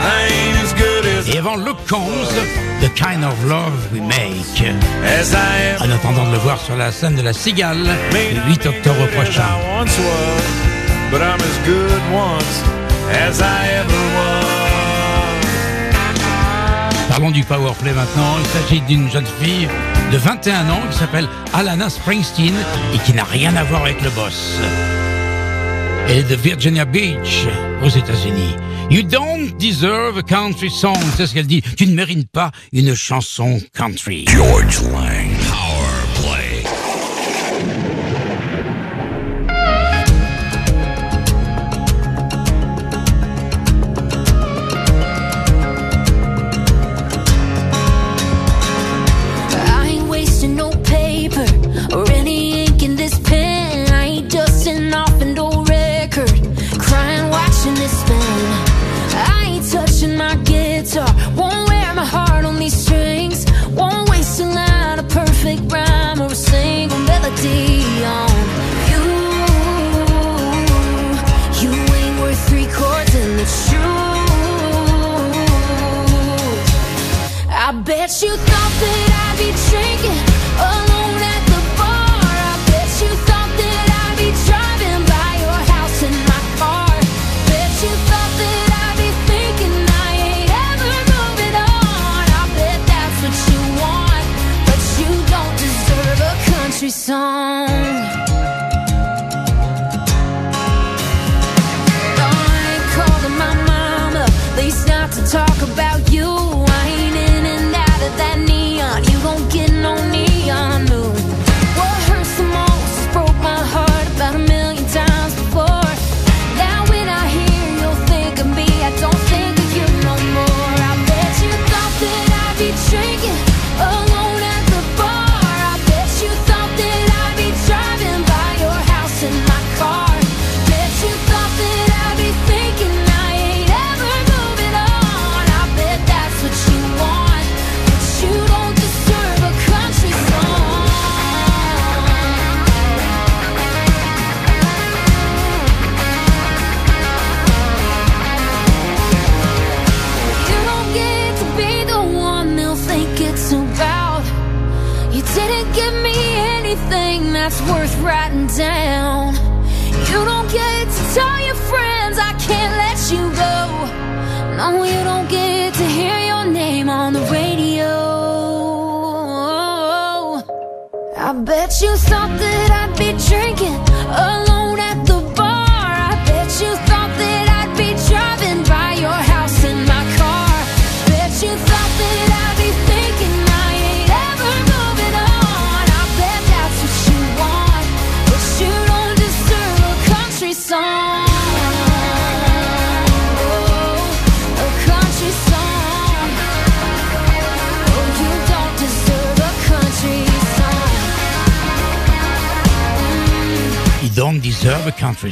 I 0.00 0.26
ain't 0.26 0.58
as 0.58 0.74
good 0.74 1.06
as 1.06 1.28
Et 1.28 1.38
avant 1.38 1.54
Luke 1.54 1.78
Combs, 1.88 2.34
The 2.80 2.92
Kind 2.96 3.22
of 3.22 3.44
Love 3.44 3.92
We 3.92 4.00
Make. 4.00 4.66
as 5.04 5.34
I 5.34 5.76
am. 5.76 5.88
En 5.88 5.94
attendant 5.94 6.26
de 6.26 6.32
le 6.32 6.38
voir 6.38 6.58
sur 6.58 6.74
la 6.74 6.90
scène 6.90 7.14
de 7.14 7.22
la 7.22 7.32
Cigale 7.32 7.86
le 8.12 8.50
8 8.50 8.66
octobre 8.66 9.06
prochain. 9.14 9.42
I 9.42 9.78
once 9.78 9.96
was, 9.98 11.12
but 11.12 11.20
I'm 11.20 11.38
as 11.38 11.58
good 11.64 12.02
once 12.12 12.64
as 13.12 13.40
I 13.40 13.68
ever 13.78 14.02
was. 14.16 14.44
Parlons 17.08 17.30
du 17.30 17.44
powerplay 17.44 17.92
maintenant. 17.92 18.34
Il 18.40 18.46
s'agit 18.46 18.80
d'une 18.80 19.08
jeune 19.08 19.28
fille 19.40 19.68
de 20.10 20.16
21 20.16 20.68
ans 20.70 20.82
qui 20.90 20.98
s'appelle 20.98 21.28
Alana 21.54 21.88
Springsteen 21.88 22.54
et 22.94 22.98
qui 22.98 23.12
n'a 23.12 23.22
rien 23.22 23.54
à 23.54 23.62
voir 23.62 23.82
avec 23.82 24.02
le 24.02 24.10
boss. 24.10 24.58
Est 26.08 26.22
de 26.30 26.36
Virginia 26.36 26.86
Beach, 26.86 27.46
aux 27.84 27.88
États-Unis. 27.88 28.56
You 28.90 29.02
don't 29.02 29.54
deserve 29.58 30.16
a 30.16 30.22
country 30.22 30.70
song, 30.70 30.96
c'est 31.16 31.26
ce 31.26 31.34
qu'elle 31.34 31.46
dit. 31.46 31.60
Tu 31.76 31.86
ne 31.86 31.94
mérites 31.94 32.30
pas 32.30 32.50
une 32.72 32.94
chanson 32.94 33.60
country. 33.74 34.24
George 34.26 34.80
Lang. 34.90 35.17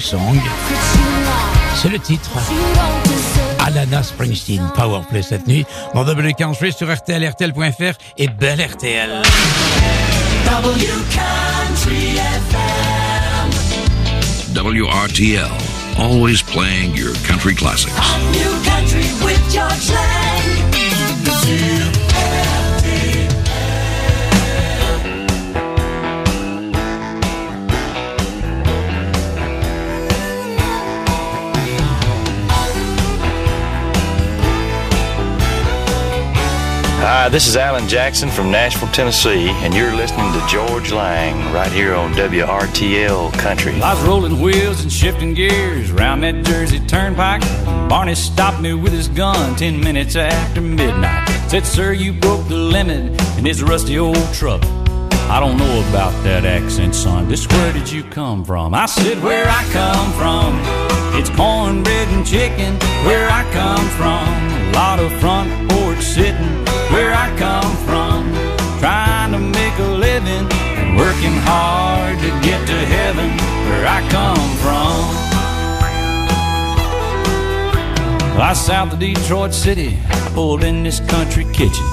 Song. 0.07 0.38
C'est 1.75 1.88
le 1.88 1.99
titre. 1.99 2.31
Alana 3.66 4.05
Springsteen, 4.05 4.62
Powerplay 4.77 5.21
cette 5.21 5.49
nuit, 5.49 5.66
dans 5.95 6.05
W 6.05 6.33
Country 6.35 6.73
sur 6.73 6.95
RTL, 6.95 7.29
RTL.fr 7.29 7.99
et 8.16 8.29
Belle 8.29 8.64
RTL. 8.64 9.23
W 10.45 10.87
Country 11.11 12.19
FM. 12.45 13.51
WRTL, 14.55 15.51
always 15.99 16.40
playing 16.40 16.97
your 16.97 17.12
country 17.27 17.57
classics. 17.57 17.92
New 18.31 18.62
country 18.62 19.11
with 19.25 19.53
George 19.53 19.90
Lang. 19.90 20.15
Hi, 37.27 37.31
this 37.31 37.49
is 37.49 37.57
Alan 37.57 37.89
Jackson 37.89 38.31
from 38.31 38.53
Nashville, 38.53 38.89
Tennessee, 38.93 39.49
and 39.49 39.75
you're 39.75 39.93
listening 39.93 40.33
to 40.33 40.47
Georges 40.47 40.93
Lang 40.93 41.53
right 41.53 41.73
here 41.73 41.93
on 41.93 42.12
WRTL 42.12 43.33
Country. 43.33 43.83
I 43.83 43.95
was 43.95 44.05
rolling 44.05 44.41
wheels 44.41 44.83
and 44.83 44.93
shifting 44.93 45.35
gears 45.35 45.91
around 45.91 46.21
that 46.21 46.45
Jersey 46.45 46.79
Turnpike. 46.79 47.41
Barney 47.89 48.15
stopped 48.15 48.61
me 48.61 48.75
with 48.75 48.93
his 48.93 49.09
gun 49.09 49.57
ten 49.57 49.81
minutes 49.81 50.15
after 50.15 50.61
midnight. 50.61 51.29
Said, 51.49 51.67
Sir, 51.67 51.93
you 51.95 52.12
broke 52.12 52.47
the 52.47 52.55
limit 52.55 53.21
in 53.37 53.45
his 53.45 53.61
rusty 53.61 53.99
old 53.99 54.33
truck. 54.33 54.65
I 55.29 55.41
don't 55.41 55.57
know 55.57 55.89
about 55.89 56.12
that 56.23 56.45
accent, 56.45 56.95
son. 56.95 57.29
Just 57.29 57.53
where 57.53 57.73
did 57.73 57.91
you 57.91 58.05
come 58.05 58.45
from? 58.45 58.73
I 58.73 58.87
said, 58.87 59.21
Where 59.21 59.49
I 59.49 59.65
come 59.73 60.12
from. 60.12 61.19
It's 61.19 61.31
cornbread 61.31 62.07
and 62.07 62.25
chicken. 62.25 62.77
Where 63.05 63.29
I 63.29 63.43
come 63.53 63.89
from. 63.99 64.69
A 64.69 64.73
lot 64.75 65.01
of 65.01 65.12
front 65.19 65.69
porch 65.73 66.03
sitting. 66.03 66.65
Where 66.96 67.12
I 67.12 67.28
come 67.37 67.76
from. 67.85 68.32
Trying 68.80 69.32
to 69.32 69.38
make 69.38 69.78
a 69.78 69.90
living 70.06 70.48
working 70.96 71.37
hard 71.44 72.18
to 72.20 72.30
get 72.40 72.66
to 72.66 72.78
heaven. 72.96 73.28
Where 73.68 73.87
I 73.87 74.00
come 74.09 74.48
from. 74.64 75.26
I 78.40 78.54
south 78.54 78.94
of 78.94 78.98
Detroit 78.98 79.52
City, 79.52 79.98
pulled 80.32 80.64
in 80.64 80.85
this 80.85 81.00
country 81.00 81.44
kitchen. 81.52 81.85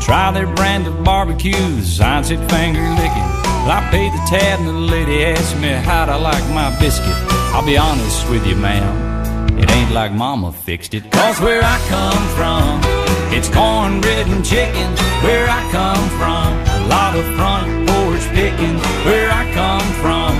Try 0.00 0.32
their 0.34 0.52
brand 0.54 0.88
of 0.88 1.04
barbecues, 1.04 2.00
I 2.00 2.22
said 2.22 2.38
finger 2.50 2.80
licking. 2.80 3.30
I 3.70 3.86
paid 3.92 4.12
the 4.12 4.26
tab 4.28 4.58
and 4.58 4.68
the 4.68 4.72
lady 4.72 5.24
asked 5.26 5.56
me 5.60 5.68
how'd 5.68 6.08
I 6.08 6.16
like 6.16 6.42
my 6.50 6.76
biscuit. 6.80 7.14
I'll 7.54 7.64
be 7.64 7.76
honest 7.76 8.28
with 8.28 8.44
you, 8.44 8.56
ma'am, 8.56 9.58
it 9.58 9.70
ain't 9.70 9.92
like 9.92 10.12
mama 10.12 10.50
fixed 10.52 10.94
it. 10.94 11.08
Cause 11.12 11.40
where 11.40 11.62
I 11.62 11.78
come 11.88 12.24
from, 12.34 12.99
it's 13.32 13.48
cornbread 13.48 14.26
and 14.28 14.44
chicken. 14.44 14.88
Where 15.22 15.48
I 15.48 15.62
come 15.70 16.06
from, 16.18 16.48
a 16.82 16.86
lot 16.88 17.16
of 17.16 17.24
front 17.36 17.88
porch 17.88 18.26
picking. 18.34 18.76
Where 19.06 19.30
I 19.30 19.44
come 19.54 19.88
from, 20.02 20.32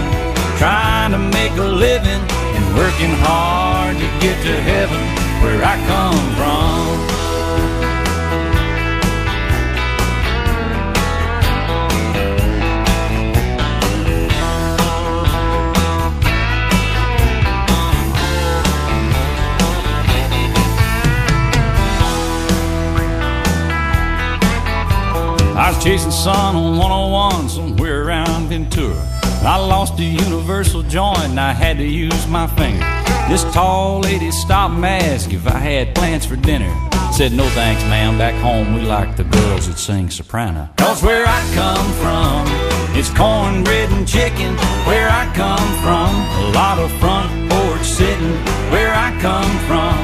trying 0.59 1.12
to 1.12 1.18
make 1.18 1.53
a 1.53 1.68
living 1.87 2.22
and 2.57 2.64
working 2.76 3.14
hard 3.26 3.96
to 3.96 4.09
get 4.20 4.37
to 4.44 4.55
heaven. 4.61 5.00
Where 5.42 5.62
I 5.64 5.76
come 5.87 6.20
from. 6.37 7.09
Chasing 25.80 26.10
sun 26.10 26.56
on 26.56 26.76
101 26.76 27.48
somewhere 27.48 28.04
around 28.04 28.48
Ventura. 28.48 29.00
I 29.42 29.56
lost 29.56 29.98
a 29.98 30.04
universal 30.04 30.82
joint 30.82 31.24
and 31.30 31.40
I 31.40 31.52
had 31.52 31.78
to 31.78 31.84
use 31.84 32.26
my 32.26 32.46
finger. 32.48 32.84
This 33.30 33.44
tall 33.54 34.00
lady 34.00 34.30
stopped 34.30 34.74
and 34.74 34.84
asked 34.84 35.32
if 35.32 35.46
I 35.46 35.56
had 35.56 35.94
plans 35.94 36.26
for 36.26 36.36
dinner. 36.36 36.70
Said, 37.12 37.32
no 37.32 37.48
thanks, 37.50 37.82
ma'am. 37.84 38.18
Back 38.18 38.34
home 38.42 38.74
we 38.74 38.82
like 38.82 39.16
the 39.16 39.24
girls 39.24 39.68
that 39.68 39.78
sing 39.78 40.10
soprano. 40.10 40.68
Cause 40.76 41.02
where 41.02 41.24
I 41.26 41.40
come 41.54 41.88
from, 42.02 42.44
it's 42.94 43.08
cornbread 43.08 43.90
and 43.90 44.06
chicken. 44.06 44.54
Where 44.84 45.08
I 45.08 45.32
come 45.34 45.68
from, 45.80 46.12
a 46.44 46.52
lot 46.52 46.78
of 46.78 46.92
front 47.00 47.50
porch 47.50 47.86
sitting. 47.86 48.36
Where 48.70 48.92
I 48.92 49.18
come 49.22 49.52
from, 49.64 49.96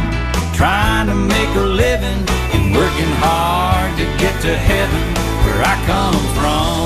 trying 0.56 1.08
to 1.08 1.14
make 1.14 1.54
a 1.54 1.60
living 1.60 2.24
and 2.56 2.74
working 2.74 3.12
hard 3.20 3.94
to 3.98 4.04
get 4.16 4.40
to 4.40 4.56
heaven. 4.56 5.25
Where 5.56 5.64
I 5.64 5.86
come 5.86 6.14
from. 6.34 6.76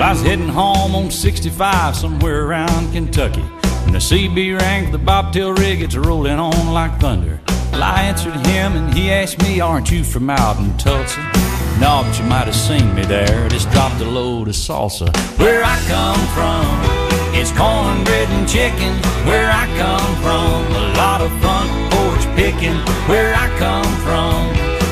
I 0.00 0.12
was 0.12 0.22
heading 0.22 0.46
home 0.46 0.94
on 0.94 1.10
65 1.10 1.96
somewhere 1.96 2.46
around 2.46 2.92
Kentucky. 2.92 3.40
When 3.40 3.94
the 3.94 3.98
CB 3.98 4.60
rang 4.60 4.86
for 4.86 4.92
the 4.92 4.98
bobtail 4.98 5.54
rig, 5.54 5.82
it's 5.82 5.96
rolling 5.96 6.38
on 6.38 6.72
like 6.72 7.00
thunder. 7.00 7.40
Well, 7.78 7.94
I 7.94 8.02
answered 8.10 8.34
him 8.44 8.74
and 8.74 8.92
he 8.92 9.12
asked 9.12 9.40
me, 9.40 9.60
Aren't 9.60 9.88
you 9.92 10.02
from 10.02 10.28
out 10.30 10.58
in 10.58 10.76
Tulsa? 10.78 11.20
No, 11.78 12.02
but 12.02 12.18
you 12.18 12.24
might 12.24 12.50
have 12.50 12.56
seen 12.56 12.92
me 12.92 13.04
there. 13.04 13.48
Just 13.50 13.70
dropped 13.70 14.00
a 14.00 14.04
load 14.04 14.48
of 14.48 14.56
salsa. 14.56 15.06
Where 15.38 15.62
I 15.62 15.78
come 15.86 16.18
from, 16.34 16.66
it's 17.38 17.54
cornbread 17.54 18.28
and 18.34 18.48
chicken. 18.48 18.90
Where 19.30 19.46
I 19.46 19.70
come 19.78 20.10
from, 20.26 20.58
a 20.74 20.86
lot 20.98 21.20
of 21.20 21.30
front 21.38 21.70
porch 21.94 22.26
picking. 22.34 22.74
Where 23.06 23.32
I 23.38 23.46
come 23.62 23.92
from, 24.02 24.42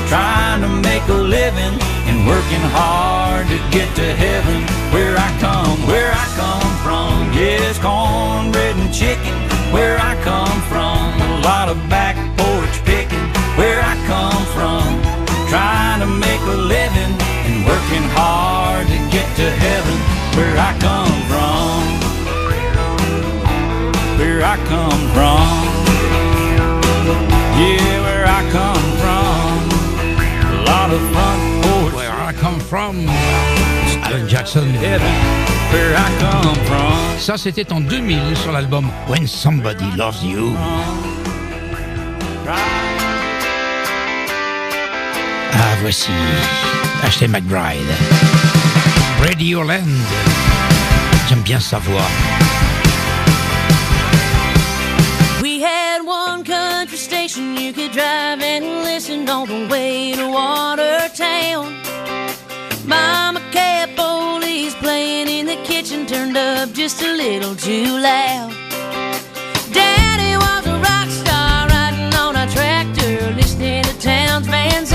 trying 0.07 0.62
to 0.62 0.70
make 0.87 1.03
a 1.09 1.18
living 1.18 1.74
and 2.07 2.24
working 2.24 2.62
hard 2.70 3.49
to 3.49 3.59
get 3.74 3.91
to 3.97 4.07
heaven. 4.14 4.62
Where 4.95 5.18
I 5.18 5.30
come, 5.43 5.74
where 5.91 6.12
I 6.14 6.26
come 6.39 6.70
from, 6.87 7.34
yes, 7.34 7.80
cornbread 7.82 8.76
and 8.76 8.95
chicken. 8.95 9.34
Where 9.74 9.99
I 9.99 10.14
come 10.22 10.61
from, 10.70 11.03
a 11.18 11.41
lot 11.43 11.68
of 11.68 11.76
back 11.91 12.26
come 14.07 14.44
from, 14.54 14.86
trying 15.50 16.00
to 16.00 16.07
make 16.07 16.40
a 16.40 16.57
living 16.74 17.12
and 17.46 17.66
working 17.66 18.07
hard 18.14 18.86
to 18.86 18.98
get 19.11 19.26
to 19.36 19.46
heaven. 19.50 19.96
Where 20.36 20.57
I 20.59 20.72
come 20.78 21.16
from, 21.30 21.80
where 24.18 24.42
I 24.44 24.57
come 24.72 25.02
from, 25.16 25.48
yeah, 27.59 28.02
where 28.07 28.26
I 28.26 28.42
come 28.59 28.86
from, 29.02 29.54
a 30.54 30.62
lot 30.70 30.88
of 30.96 31.00
front 31.12 31.42
porch. 31.64 31.94
Where 31.94 32.12
I 32.12 32.32
come 32.32 32.61
from, 32.61 33.09
Alan 34.04 34.28
Jackson. 34.28 34.68
Heaven 34.70 35.46
where 35.72 35.96
I 35.96 36.09
come 36.20 36.54
from. 36.66 37.18
Ça, 37.18 37.36
c'était 37.36 37.72
en 37.72 37.80
2000 37.80 38.36
sur 38.36 38.52
l'album 38.52 38.88
When 39.09 39.26
Somebody 39.26 39.90
Loves 39.96 40.22
You. 40.22 40.54
Ah, 45.59 45.76
voici 45.80 46.12
Ashley 47.02 47.28
McBryde. 47.28 47.94
Radioland. 49.22 49.88
J'aime 51.28 51.42
bien 51.42 51.61
sa 51.61 51.78
voix. 51.78 52.02
We 55.40 55.61
had 55.61 56.02
one 56.04 56.44
country 56.44 56.98
station 56.98 57.57
you 57.57 57.72
could 57.72 57.92
drive 57.92 58.42
and 58.42 58.84
listen 58.84 59.28
on 59.28 59.48
the 59.48 59.66
way 59.70 60.12
to 60.14 60.28
Watertown. 60.28 61.74
Mama 62.84 63.40
Capoli's 63.52 64.74
playing 64.74 65.28
in 65.28 65.46
the 65.46 65.57
kitchen, 65.64 66.07
turned 66.07 66.36
up 66.36 66.72
just 66.72 67.02
a 67.02 67.12
little 67.16 67.57
too 67.57 67.98
loud. 67.98 68.52
Daddy 69.72 70.36
was 70.36 70.66
a 70.66 70.78
rock 70.78 71.09
star 71.09 71.66
riding 71.68 72.14
on 72.14 72.36
a 72.36 72.46
tractor, 72.52 73.34
listening 73.34 73.82
to 73.84 73.98
Townes 73.98 74.46
Van 74.46 74.86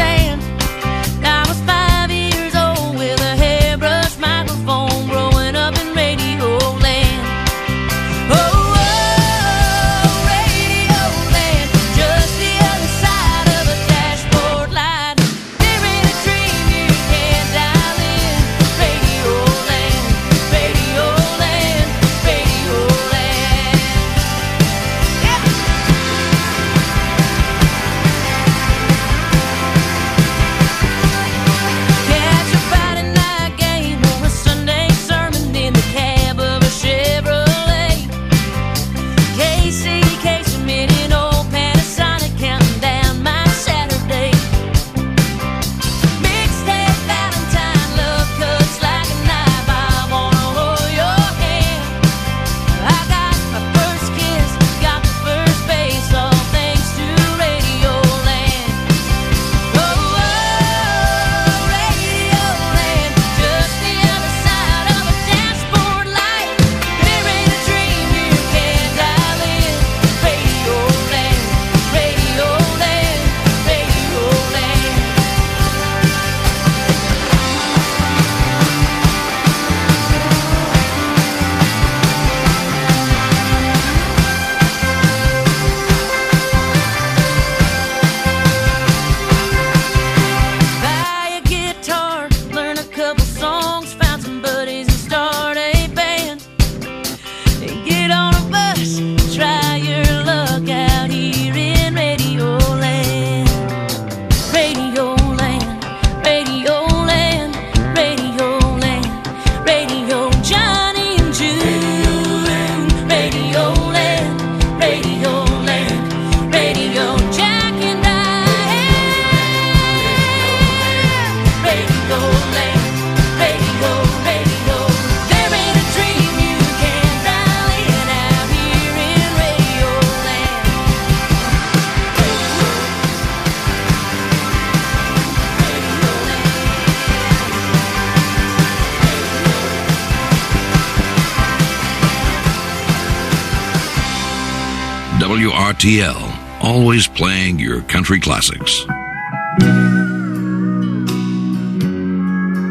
country 148.12 148.20
classics. 148.20 148.86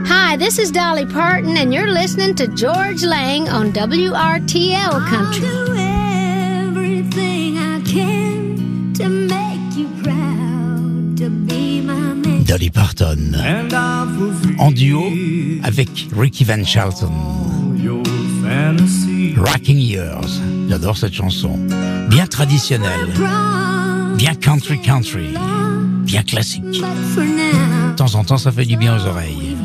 Hi, 0.06 0.36
this 0.36 0.58
is 0.58 0.70
Dolly 0.70 1.06
Parton, 1.06 1.56
and 1.56 1.72
you're 1.72 1.90
listening 1.90 2.34
to 2.34 2.46
George 2.48 3.02
Lang 3.04 3.48
on 3.48 3.72
WRTL 3.72 5.06
Country. 5.08 5.48
Everything 6.66 7.56
I 7.56 7.80
can 7.86 8.92
to 8.94 9.08
make 9.08 9.76
you 9.76 9.88
proud 10.02 11.16
to 11.16 11.30
be 11.30 11.80
my 11.80 12.12
man. 12.14 12.44
Dolly 12.44 12.70
Parton. 12.70 13.34
En 14.58 14.72
duo 14.72 15.10
avec 15.62 15.88
Ricky 16.14 16.44
Van 16.44 16.64
Shelton. 16.64 17.12
Rocking 19.36 19.78
Years. 19.78 20.40
J'adore 20.68 20.98
cette 20.98 21.14
chanson. 21.14 21.58
Bien 22.10 22.26
traditionnelle. 22.26 23.08
Bien 24.16 24.34
country 24.34 24.80
country. 24.80 25.34
Bien 26.04 26.22
classique. 26.22 26.64
De 26.64 27.96
temps 27.96 28.14
en 28.14 28.24
temps, 28.24 28.38
ça 28.38 28.52
fait 28.52 28.64
du 28.64 28.76
bien 28.76 28.96
aux 28.96 29.06
oreilles. 29.06 29.56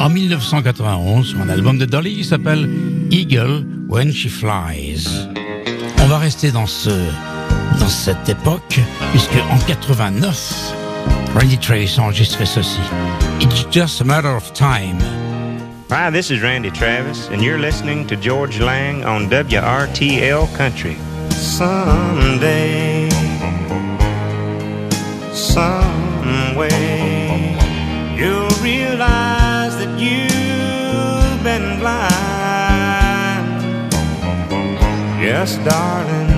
En 0.00 0.10
1991 0.10 1.26
sur 1.26 1.40
un 1.40 1.48
album 1.48 1.78
de 1.78 1.86
Dolly 1.86 2.16
qui 2.16 2.24
s'appelle 2.24 2.68
Eagle 3.10 3.64
When 3.88 4.12
She 4.12 4.28
Flies. 4.28 5.08
On 6.02 6.06
va 6.08 6.18
rester 6.18 6.50
dans 6.50 6.66
ce 6.66 6.90
dans 7.80 7.88
cette 7.88 8.28
époque 8.28 8.80
puisque 9.10 9.34
en 9.50 9.58
89, 9.66 10.74
Randy 11.34 11.56
Trace 11.56 11.98
a 11.98 12.02
enregistré 12.02 12.44
ceci. 12.44 12.80
It's 13.40 13.66
just 13.70 14.02
a 14.02 14.04
matter 14.04 14.36
of 14.36 14.52
time. 14.52 14.98
Hi, 15.90 16.10
this 16.10 16.30
is 16.30 16.42
Randy 16.42 16.70
Travis, 16.70 17.30
and 17.30 17.42
you're 17.42 17.58
listening 17.58 18.06
to 18.08 18.16
George 18.16 18.60
Lang 18.60 19.04
on 19.04 19.30
WRTL 19.30 20.54
Country. 20.54 20.98
Someday, 21.30 22.91
been 31.42 31.78
blind. 31.80 32.12
Yes, 35.20 35.56
darling, 35.64 36.30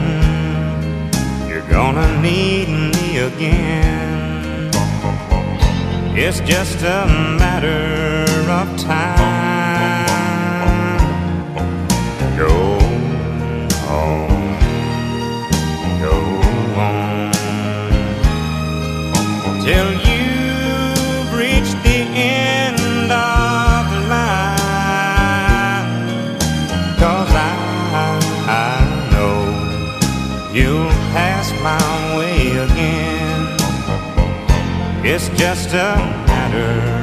you're 1.48 1.68
gonna 1.70 2.20
need 2.22 2.68
me 2.68 3.18
again. 3.18 4.70
It's 6.16 6.40
just 6.40 6.80
a 6.82 7.06
matter 7.38 8.24
of 8.50 8.66
time. 8.78 10.04
Go 12.38 12.78
on, 13.88 14.28
go 16.00 16.14
on 16.80 17.32
till 19.64 19.93
It's 35.14 35.28
just 35.38 35.68
a 35.74 35.94
matter 36.26 36.93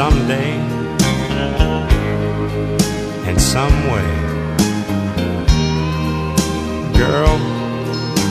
Someday, 0.00 0.54
in 3.28 3.38
some 3.38 3.76
way, 3.92 4.10
girl, 6.96 7.36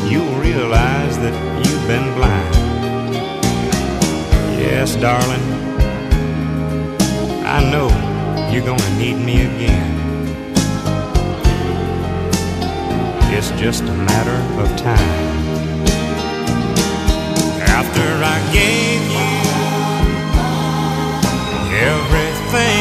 you'll 0.09 0.33
realize 0.41 1.15
that 1.19 1.35
you've 1.63 1.87
been 1.87 2.07
blind. 2.15 2.55
Yes, 4.59 4.95
darling, 4.95 5.45
I 7.45 7.59
know 7.69 7.89
you're 8.51 8.65
gonna 8.65 8.97
need 8.97 9.23
me 9.23 9.41
again. 9.45 9.93
It's 13.31 13.51
just 13.61 13.83
a 13.83 13.93
matter 13.93 14.39
of 14.59 14.75
time. 14.75 15.17
After 17.77 18.07
I 18.35 18.37
gave 18.51 19.01
you 19.11 19.18
everything 21.81 22.78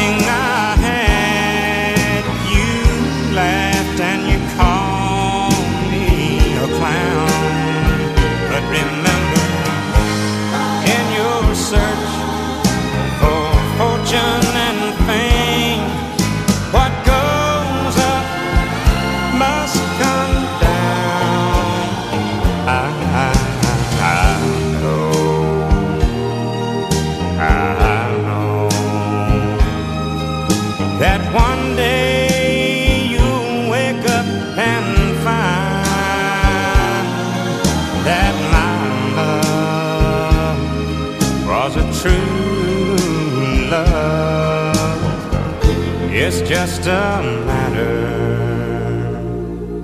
just 46.65 46.87
a 46.87 47.21
matter 47.45 47.95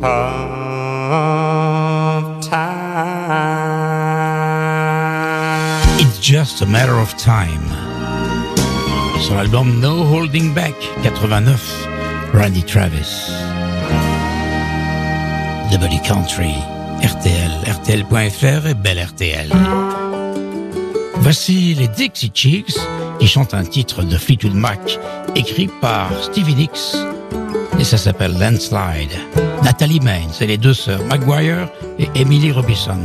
of 0.03 0.41
time. 2.41 2.89
It's 6.01 6.19
just 6.19 6.61
a 6.61 6.65
matter 6.65 6.99
of 6.99 7.15
time. 7.15 7.63
Sur 9.21 9.36
l'album 9.36 9.80
No 9.80 10.03
Holding 10.03 10.53
Back 10.53 10.76
89, 11.05 11.55
Randy 12.34 12.63
Travis. 12.63 13.32
W 15.71 15.99
Country, 16.03 16.53
RTL, 17.01 17.63
RTL.fr 17.67 18.67
et 18.67 18.73
Belle 18.73 18.99
RTL. 18.99 19.49
Voici 21.21 21.73
les 21.76 21.88
Dixie 21.88 22.32
Chicks 22.34 22.78
qui 23.26 23.32
chantent 23.32 23.55
un 23.55 23.63
titre 23.63 24.03
de 24.03 24.19
Fleetwood 24.19 24.53
Mac 24.53 24.99
écrit 25.34 25.67
par 25.82 26.11
Stevie 26.21 26.53
Nicks 26.53 26.95
et 27.80 27.84
ça 27.84 27.97
s'appelle 27.97 28.38
Landslide. 28.38 29.17
Nathalie 29.63 29.99
Maines 29.99 30.30
et 30.41 30.45
les 30.45 30.59
deux 30.59 30.76
sœurs 30.76 31.03
Maguire 31.05 31.67
et 31.97 32.07
Emily 32.13 32.51
Robinson. 32.51 32.99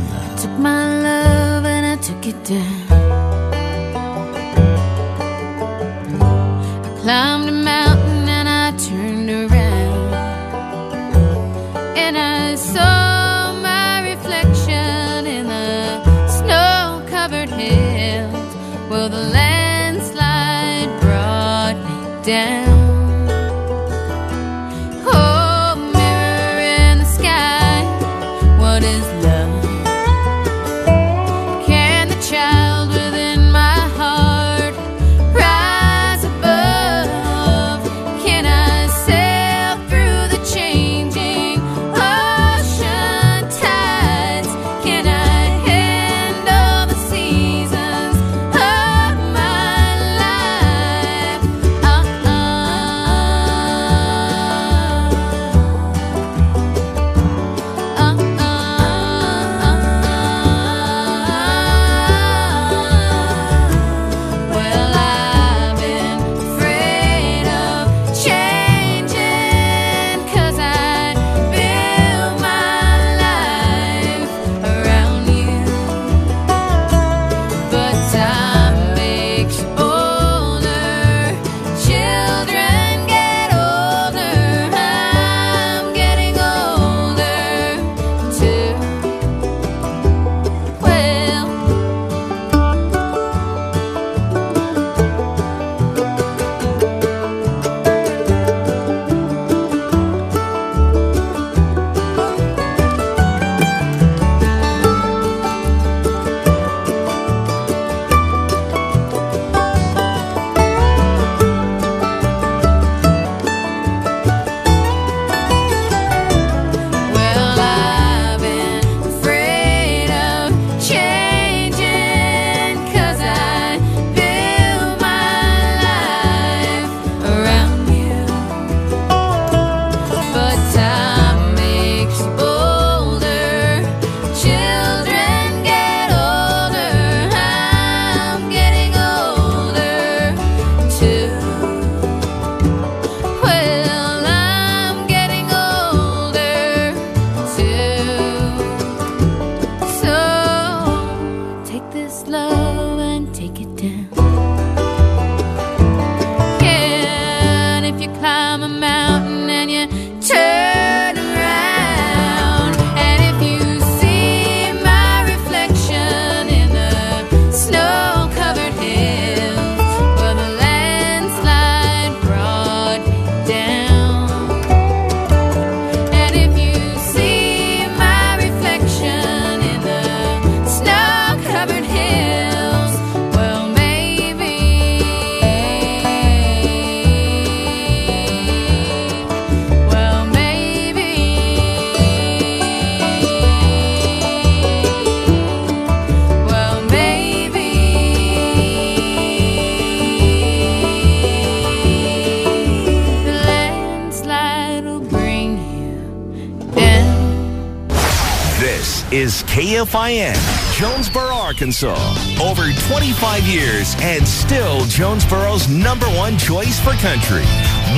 Is 209.11 209.43
KFIN, 209.43 210.35
Jonesboro, 210.79 211.33
Arkansas. 211.33 211.95
Over 212.41 212.71
25 212.87 213.43
years 213.43 213.95
and 213.99 214.25
still 214.27 214.81
Jonesboro's 214.85 215.67
number 215.67 216.05
one 216.07 216.37
choice 216.37 216.79
for 216.79 216.91
country. 216.93 217.43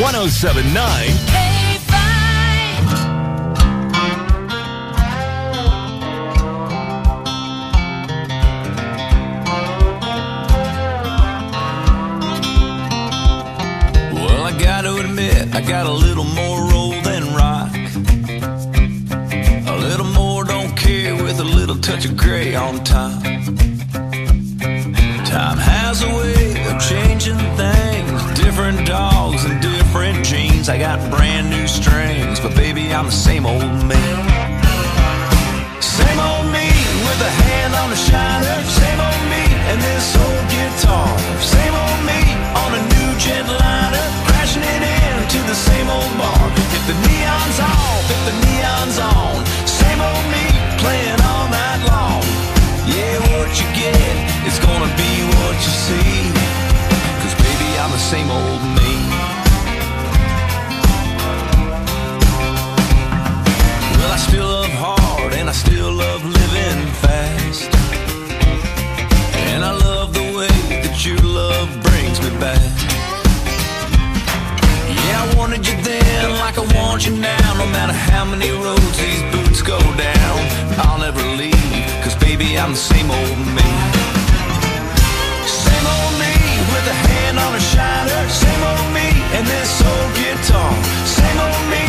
1079 0.02 0.74
Well, 14.14 14.44
I 14.44 14.58
gotta 14.60 14.96
admit, 14.96 15.54
I 15.54 15.62
got 15.62 15.86
a 15.86 15.92
little 15.92 16.24
more 16.24 16.53
on 22.56 22.84
top. 22.84 23.24
Time 25.26 25.58
has 25.58 26.04
a 26.04 26.08
way 26.08 26.66
of 26.70 26.78
changing 26.80 27.42
things. 27.58 28.40
Different 28.40 28.86
dogs 28.86 29.46
and 29.46 29.60
different 29.62 30.24
jeans. 30.24 30.70
I 30.70 30.78
got 30.78 31.00
brand 31.10 31.50
new 31.50 31.68
strings, 31.68 32.40
but 32.40 32.56
baby, 32.56 32.94
I'm 32.94 33.06
the 33.06 33.12
same 33.12 33.46
old 33.46 33.74
me. 33.90 34.04
Same 35.82 36.20
old 36.20 36.48
me 36.54 36.70
with 37.06 37.20
a 37.26 37.32
hand 37.42 37.74
on 37.74 37.90
the 37.90 37.98
shiner. 37.98 38.58
Same 38.70 39.00
old 39.02 39.24
me 39.34 39.44
and 39.74 39.80
this 39.82 40.08
old 40.14 40.46
guitar. 40.54 41.10
Same 41.42 41.74
old 41.74 42.02
me 42.06 42.22
on 42.54 42.72
a 42.78 42.82
new 42.94 43.10
jetliner, 43.18 44.06
crashing 44.30 44.62
it 44.62 44.84
into 45.10 45.40
the 45.50 45.58
same 45.58 45.90
old 45.90 46.14
bar. 46.22 46.44
If 46.78 46.84
the 46.86 46.98
neon's 47.08 47.60
off, 47.60 48.06
if 48.14 48.22
the 48.30 48.36
neon's 48.46 48.98
on, 49.00 49.42
same 49.66 50.02
old 50.02 50.26
me 50.30 50.46
playing 50.78 51.22
all 51.22 51.50
night. 51.50 51.63
Yeah, 52.96 53.18
what 53.34 53.50
you 53.60 53.66
get 53.74 54.14
is 54.46 54.60
gonna 54.60 54.92
be 54.96 55.12
what 55.34 55.58
you 55.66 55.74
see. 55.86 56.30
Cause 57.22 57.36
baby, 57.42 57.70
I'm 57.82 57.92
the 57.92 57.98
same 57.98 58.30
old 58.30 58.62
me. 58.78 58.94
Well, 63.98 64.12
I 64.12 64.20
still 64.28 64.46
love 64.46 64.74
hard 64.86 65.34
and 65.34 65.50
I 65.50 65.54
still 65.54 65.92
love 65.92 66.24
living 66.24 66.82
fast. 67.02 67.72
And 69.50 69.66
I 69.66 69.72
love 69.72 70.14
the 70.14 70.28
way 70.38 70.56
that 70.84 71.04
your 71.04 71.18
love 71.18 71.70
brings 71.82 72.22
me 72.22 72.30
back. 72.40 72.74
Yeah, 75.02 75.24
I 75.24 75.34
wanted 75.36 75.66
you 75.66 75.76
then 75.82 76.30
like 76.38 76.60
I 76.60 76.66
want 76.78 77.08
you 77.08 77.16
now. 77.18 77.54
No 77.58 77.66
matter 77.66 77.94
how 77.94 78.24
many 78.24 78.52
roads 78.52 78.98
these 78.98 79.24
boots 79.34 79.64
go 79.64 79.80
down, 79.98 80.38
I'll 80.78 81.00
never 81.00 81.24
leave. 81.42 81.83
Baby, 82.24 82.58
I'm 82.58 82.72
the 82.72 82.78
same 82.78 83.12
old 83.12 83.40
me. 83.58 83.70
Same 85.46 85.86
old 85.96 86.14
me 86.24 86.36
with 86.72 86.86
a 86.96 86.98
hand 87.08 87.38
on 87.38 87.52
a 87.54 87.60
shiner. 87.60 88.24
Same 88.30 88.64
old 88.72 88.90
me 88.98 89.10
and 89.36 89.46
this 89.46 89.74
old 89.92 90.12
guitar. 90.16 90.74
Same 91.06 91.40
old 91.48 91.66
me 91.70 91.83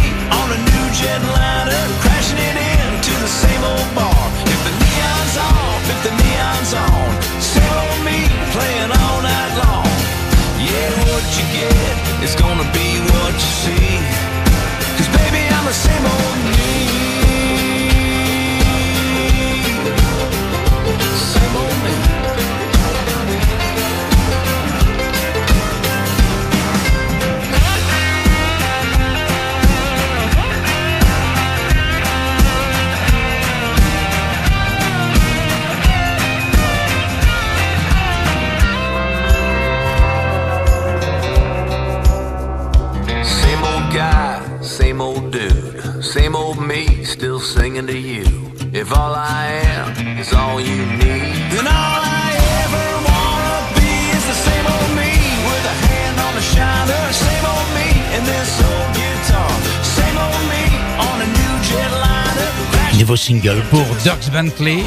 single 63.24 63.62
pour 63.70 63.86
Dirks 64.02 64.30
Bentley, 64.30 64.84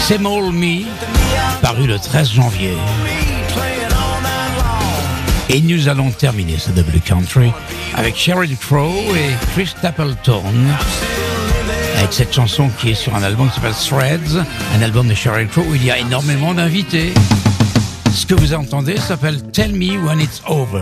Same 0.00 0.24
Old 0.24 0.54
Me, 0.54 0.86
paru 1.60 1.86
le 1.86 1.98
13 1.98 2.32
janvier. 2.32 2.72
Et 5.50 5.60
nous 5.60 5.88
allons 5.88 6.10
terminer 6.12 6.56
ce 6.56 6.70
double 6.70 6.98
country 7.00 7.52
avec 7.94 8.16
Sheryl 8.16 8.56
Crow 8.56 8.94
et 9.14 9.34
Chris 9.52 9.66
Stapleton. 9.66 10.42
Avec 11.98 12.14
cette 12.14 12.32
chanson 12.32 12.70
qui 12.78 12.92
est 12.92 12.94
sur 12.94 13.14
un 13.14 13.22
album 13.22 13.50
qui 13.50 13.56
s'appelle 13.56 13.74
Threads, 13.74 14.46
un 14.74 14.80
album 14.80 15.06
de 15.08 15.14
Sheryl 15.14 15.48
Crow 15.48 15.66
où 15.68 15.74
il 15.74 15.84
y 15.84 15.90
a 15.90 15.98
énormément 15.98 16.54
d'invités. 16.54 17.12
Ce 18.14 18.24
que 18.24 18.34
vous 18.34 18.54
entendez 18.54 18.96
s'appelle 18.96 19.42
Tell 19.52 19.74
Me 19.74 19.98
When 19.98 20.22
It's 20.22 20.40
Over. 20.46 20.80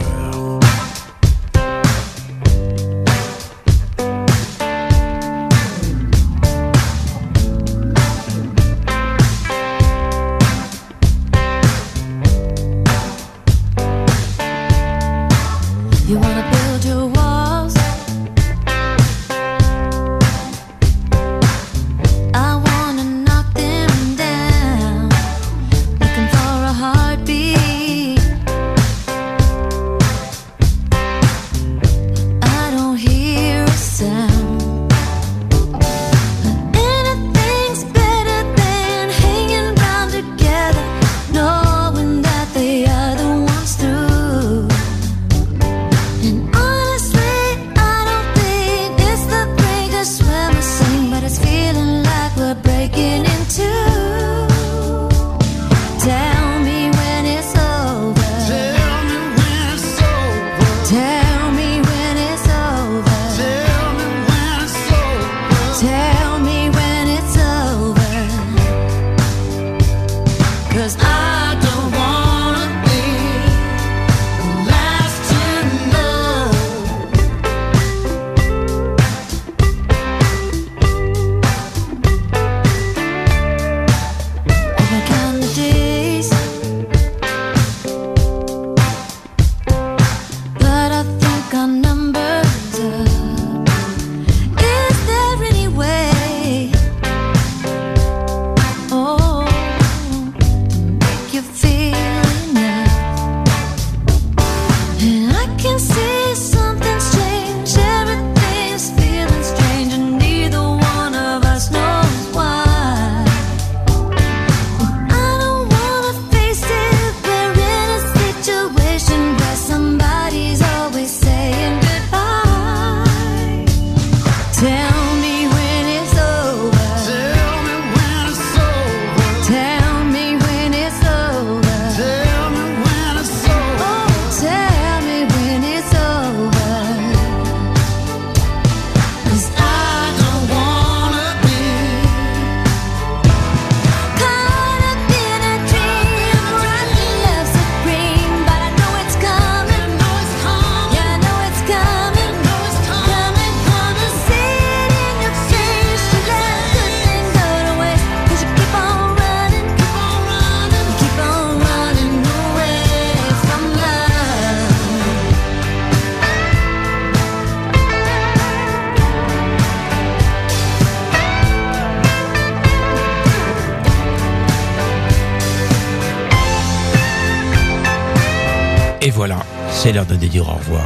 C'est 179.90 179.96
l'heure 179.96 180.06
de 180.06 180.14
dire 180.14 180.48
au 180.48 180.52
revoir. 180.52 180.84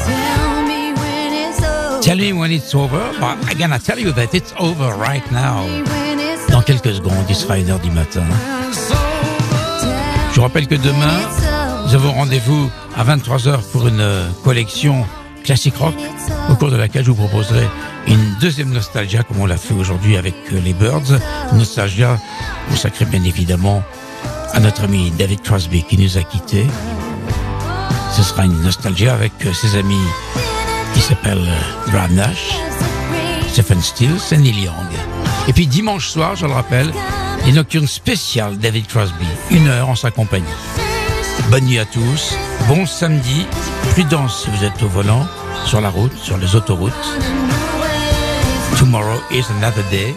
Tell 2.00 2.16
me 2.16 2.32
when 2.32 2.50
it's 2.50 2.74
over, 2.74 3.00
but 3.20 3.36
I'm 3.50 3.58
gonna 3.58 3.78
tell 3.78 3.98
you 3.98 4.12
that 4.12 4.32
it's 4.32 4.54
over 4.58 4.94
right 4.98 5.30
now. 5.30 5.66
Dans 6.48 6.62
quelques 6.62 6.94
secondes, 6.94 7.26
il 7.28 7.34
sera 7.34 7.58
1h 7.58 7.82
du 7.82 7.90
matin. 7.90 8.22
Je 10.30 10.36
vous 10.36 10.42
rappelle 10.42 10.66
que 10.66 10.76
demain, 10.76 11.18
nous 11.86 11.94
avons 11.94 12.12
rendez-vous 12.12 12.70
à 12.96 13.04
23h 13.04 13.60
pour 13.72 13.88
une 13.88 14.00
euh, 14.00 14.26
collection 14.42 15.04
classique 15.44 15.76
rock, 15.76 15.94
au 16.50 16.54
cours 16.54 16.70
de 16.70 16.76
laquelle 16.76 17.04
je 17.04 17.10
vous 17.10 17.26
proposerai 17.26 17.68
une 18.06 18.34
deuxième 18.40 18.70
nostalgia, 18.70 19.22
comme 19.22 19.40
on 19.40 19.46
l'a 19.46 19.58
fait 19.58 19.74
aujourd'hui 19.74 20.16
avec 20.16 20.34
euh, 20.52 20.60
les 20.64 20.72
Birds. 20.72 21.20
Une 21.52 21.58
nostalgia 21.58 22.18
consacrée 22.70 23.04
bien 23.04 23.22
évidemment 23.24 23.82
à 24.52 24.60
notre 24.60 24.84
ami 24.84 25.10
David 25.18 25.42
Crosby 25.42 25.82
qui 25.82 25.98
nous 25.98 26.16
a 26.16 26.22
quittés. 26.22 26.66
Ce 28.16 28.22
sera 28.22 28.44
une 28.44 28.62
nostalgie 28.62 29.08
avec 29.08 29.32
euh, 29.44 29.52
ses 29.52 29.76
amis 29.76 30.06
qui 30.94 31.00
s'appellent 31.00 31.48
euh, 31.48 31.90
Graham 31.90 32.14
Nash, 32.14 32.54
Stephen 33.48 33.82
Stills 33.82 34.20
et 34.30 34.36
Neil. 34.36 34.70
Et 35.48 35.52
puis 35.52 35.66
dimanche 35.66 36.08
soir, 36.08 36.36
je 36.36 36.46
le 36.46 36.52
rappelle, 36.52 36.92
les 37.44 37.52
nocturnes 37.52 37.88
spéciales 37.88 38.56
David 38.58 38.86
Crosby, 38.86 39.26
une 39.50 39.66
heure 39.66 39.88
en 39.88 39.96
sa 39.96 40.12
compagnie. 40.12 40.46
Bonne 41.50 41.64
nuit 41.64 41.80
à 41.80 41.84
tous, 41.84 42.36
bon 42.68 42.86
samedi, 42.86 43.46
prudence 43.90 44.44
si 44.44 44.50
vous 44.50 44.64
êtes 44.64 44.80
au 44.84 44.88
volant, 44.88 45.26
sur 45.66 45.80
la 45.80 45.88
route, 45.88 46.16
sur 46.16 46.38
les 46.38 46.54
autoroutes. 46.54 46.92
Tomorrow 48.78 49.20
is 49.32 49.44
another 49.58 49.82
day. 49.90 50.14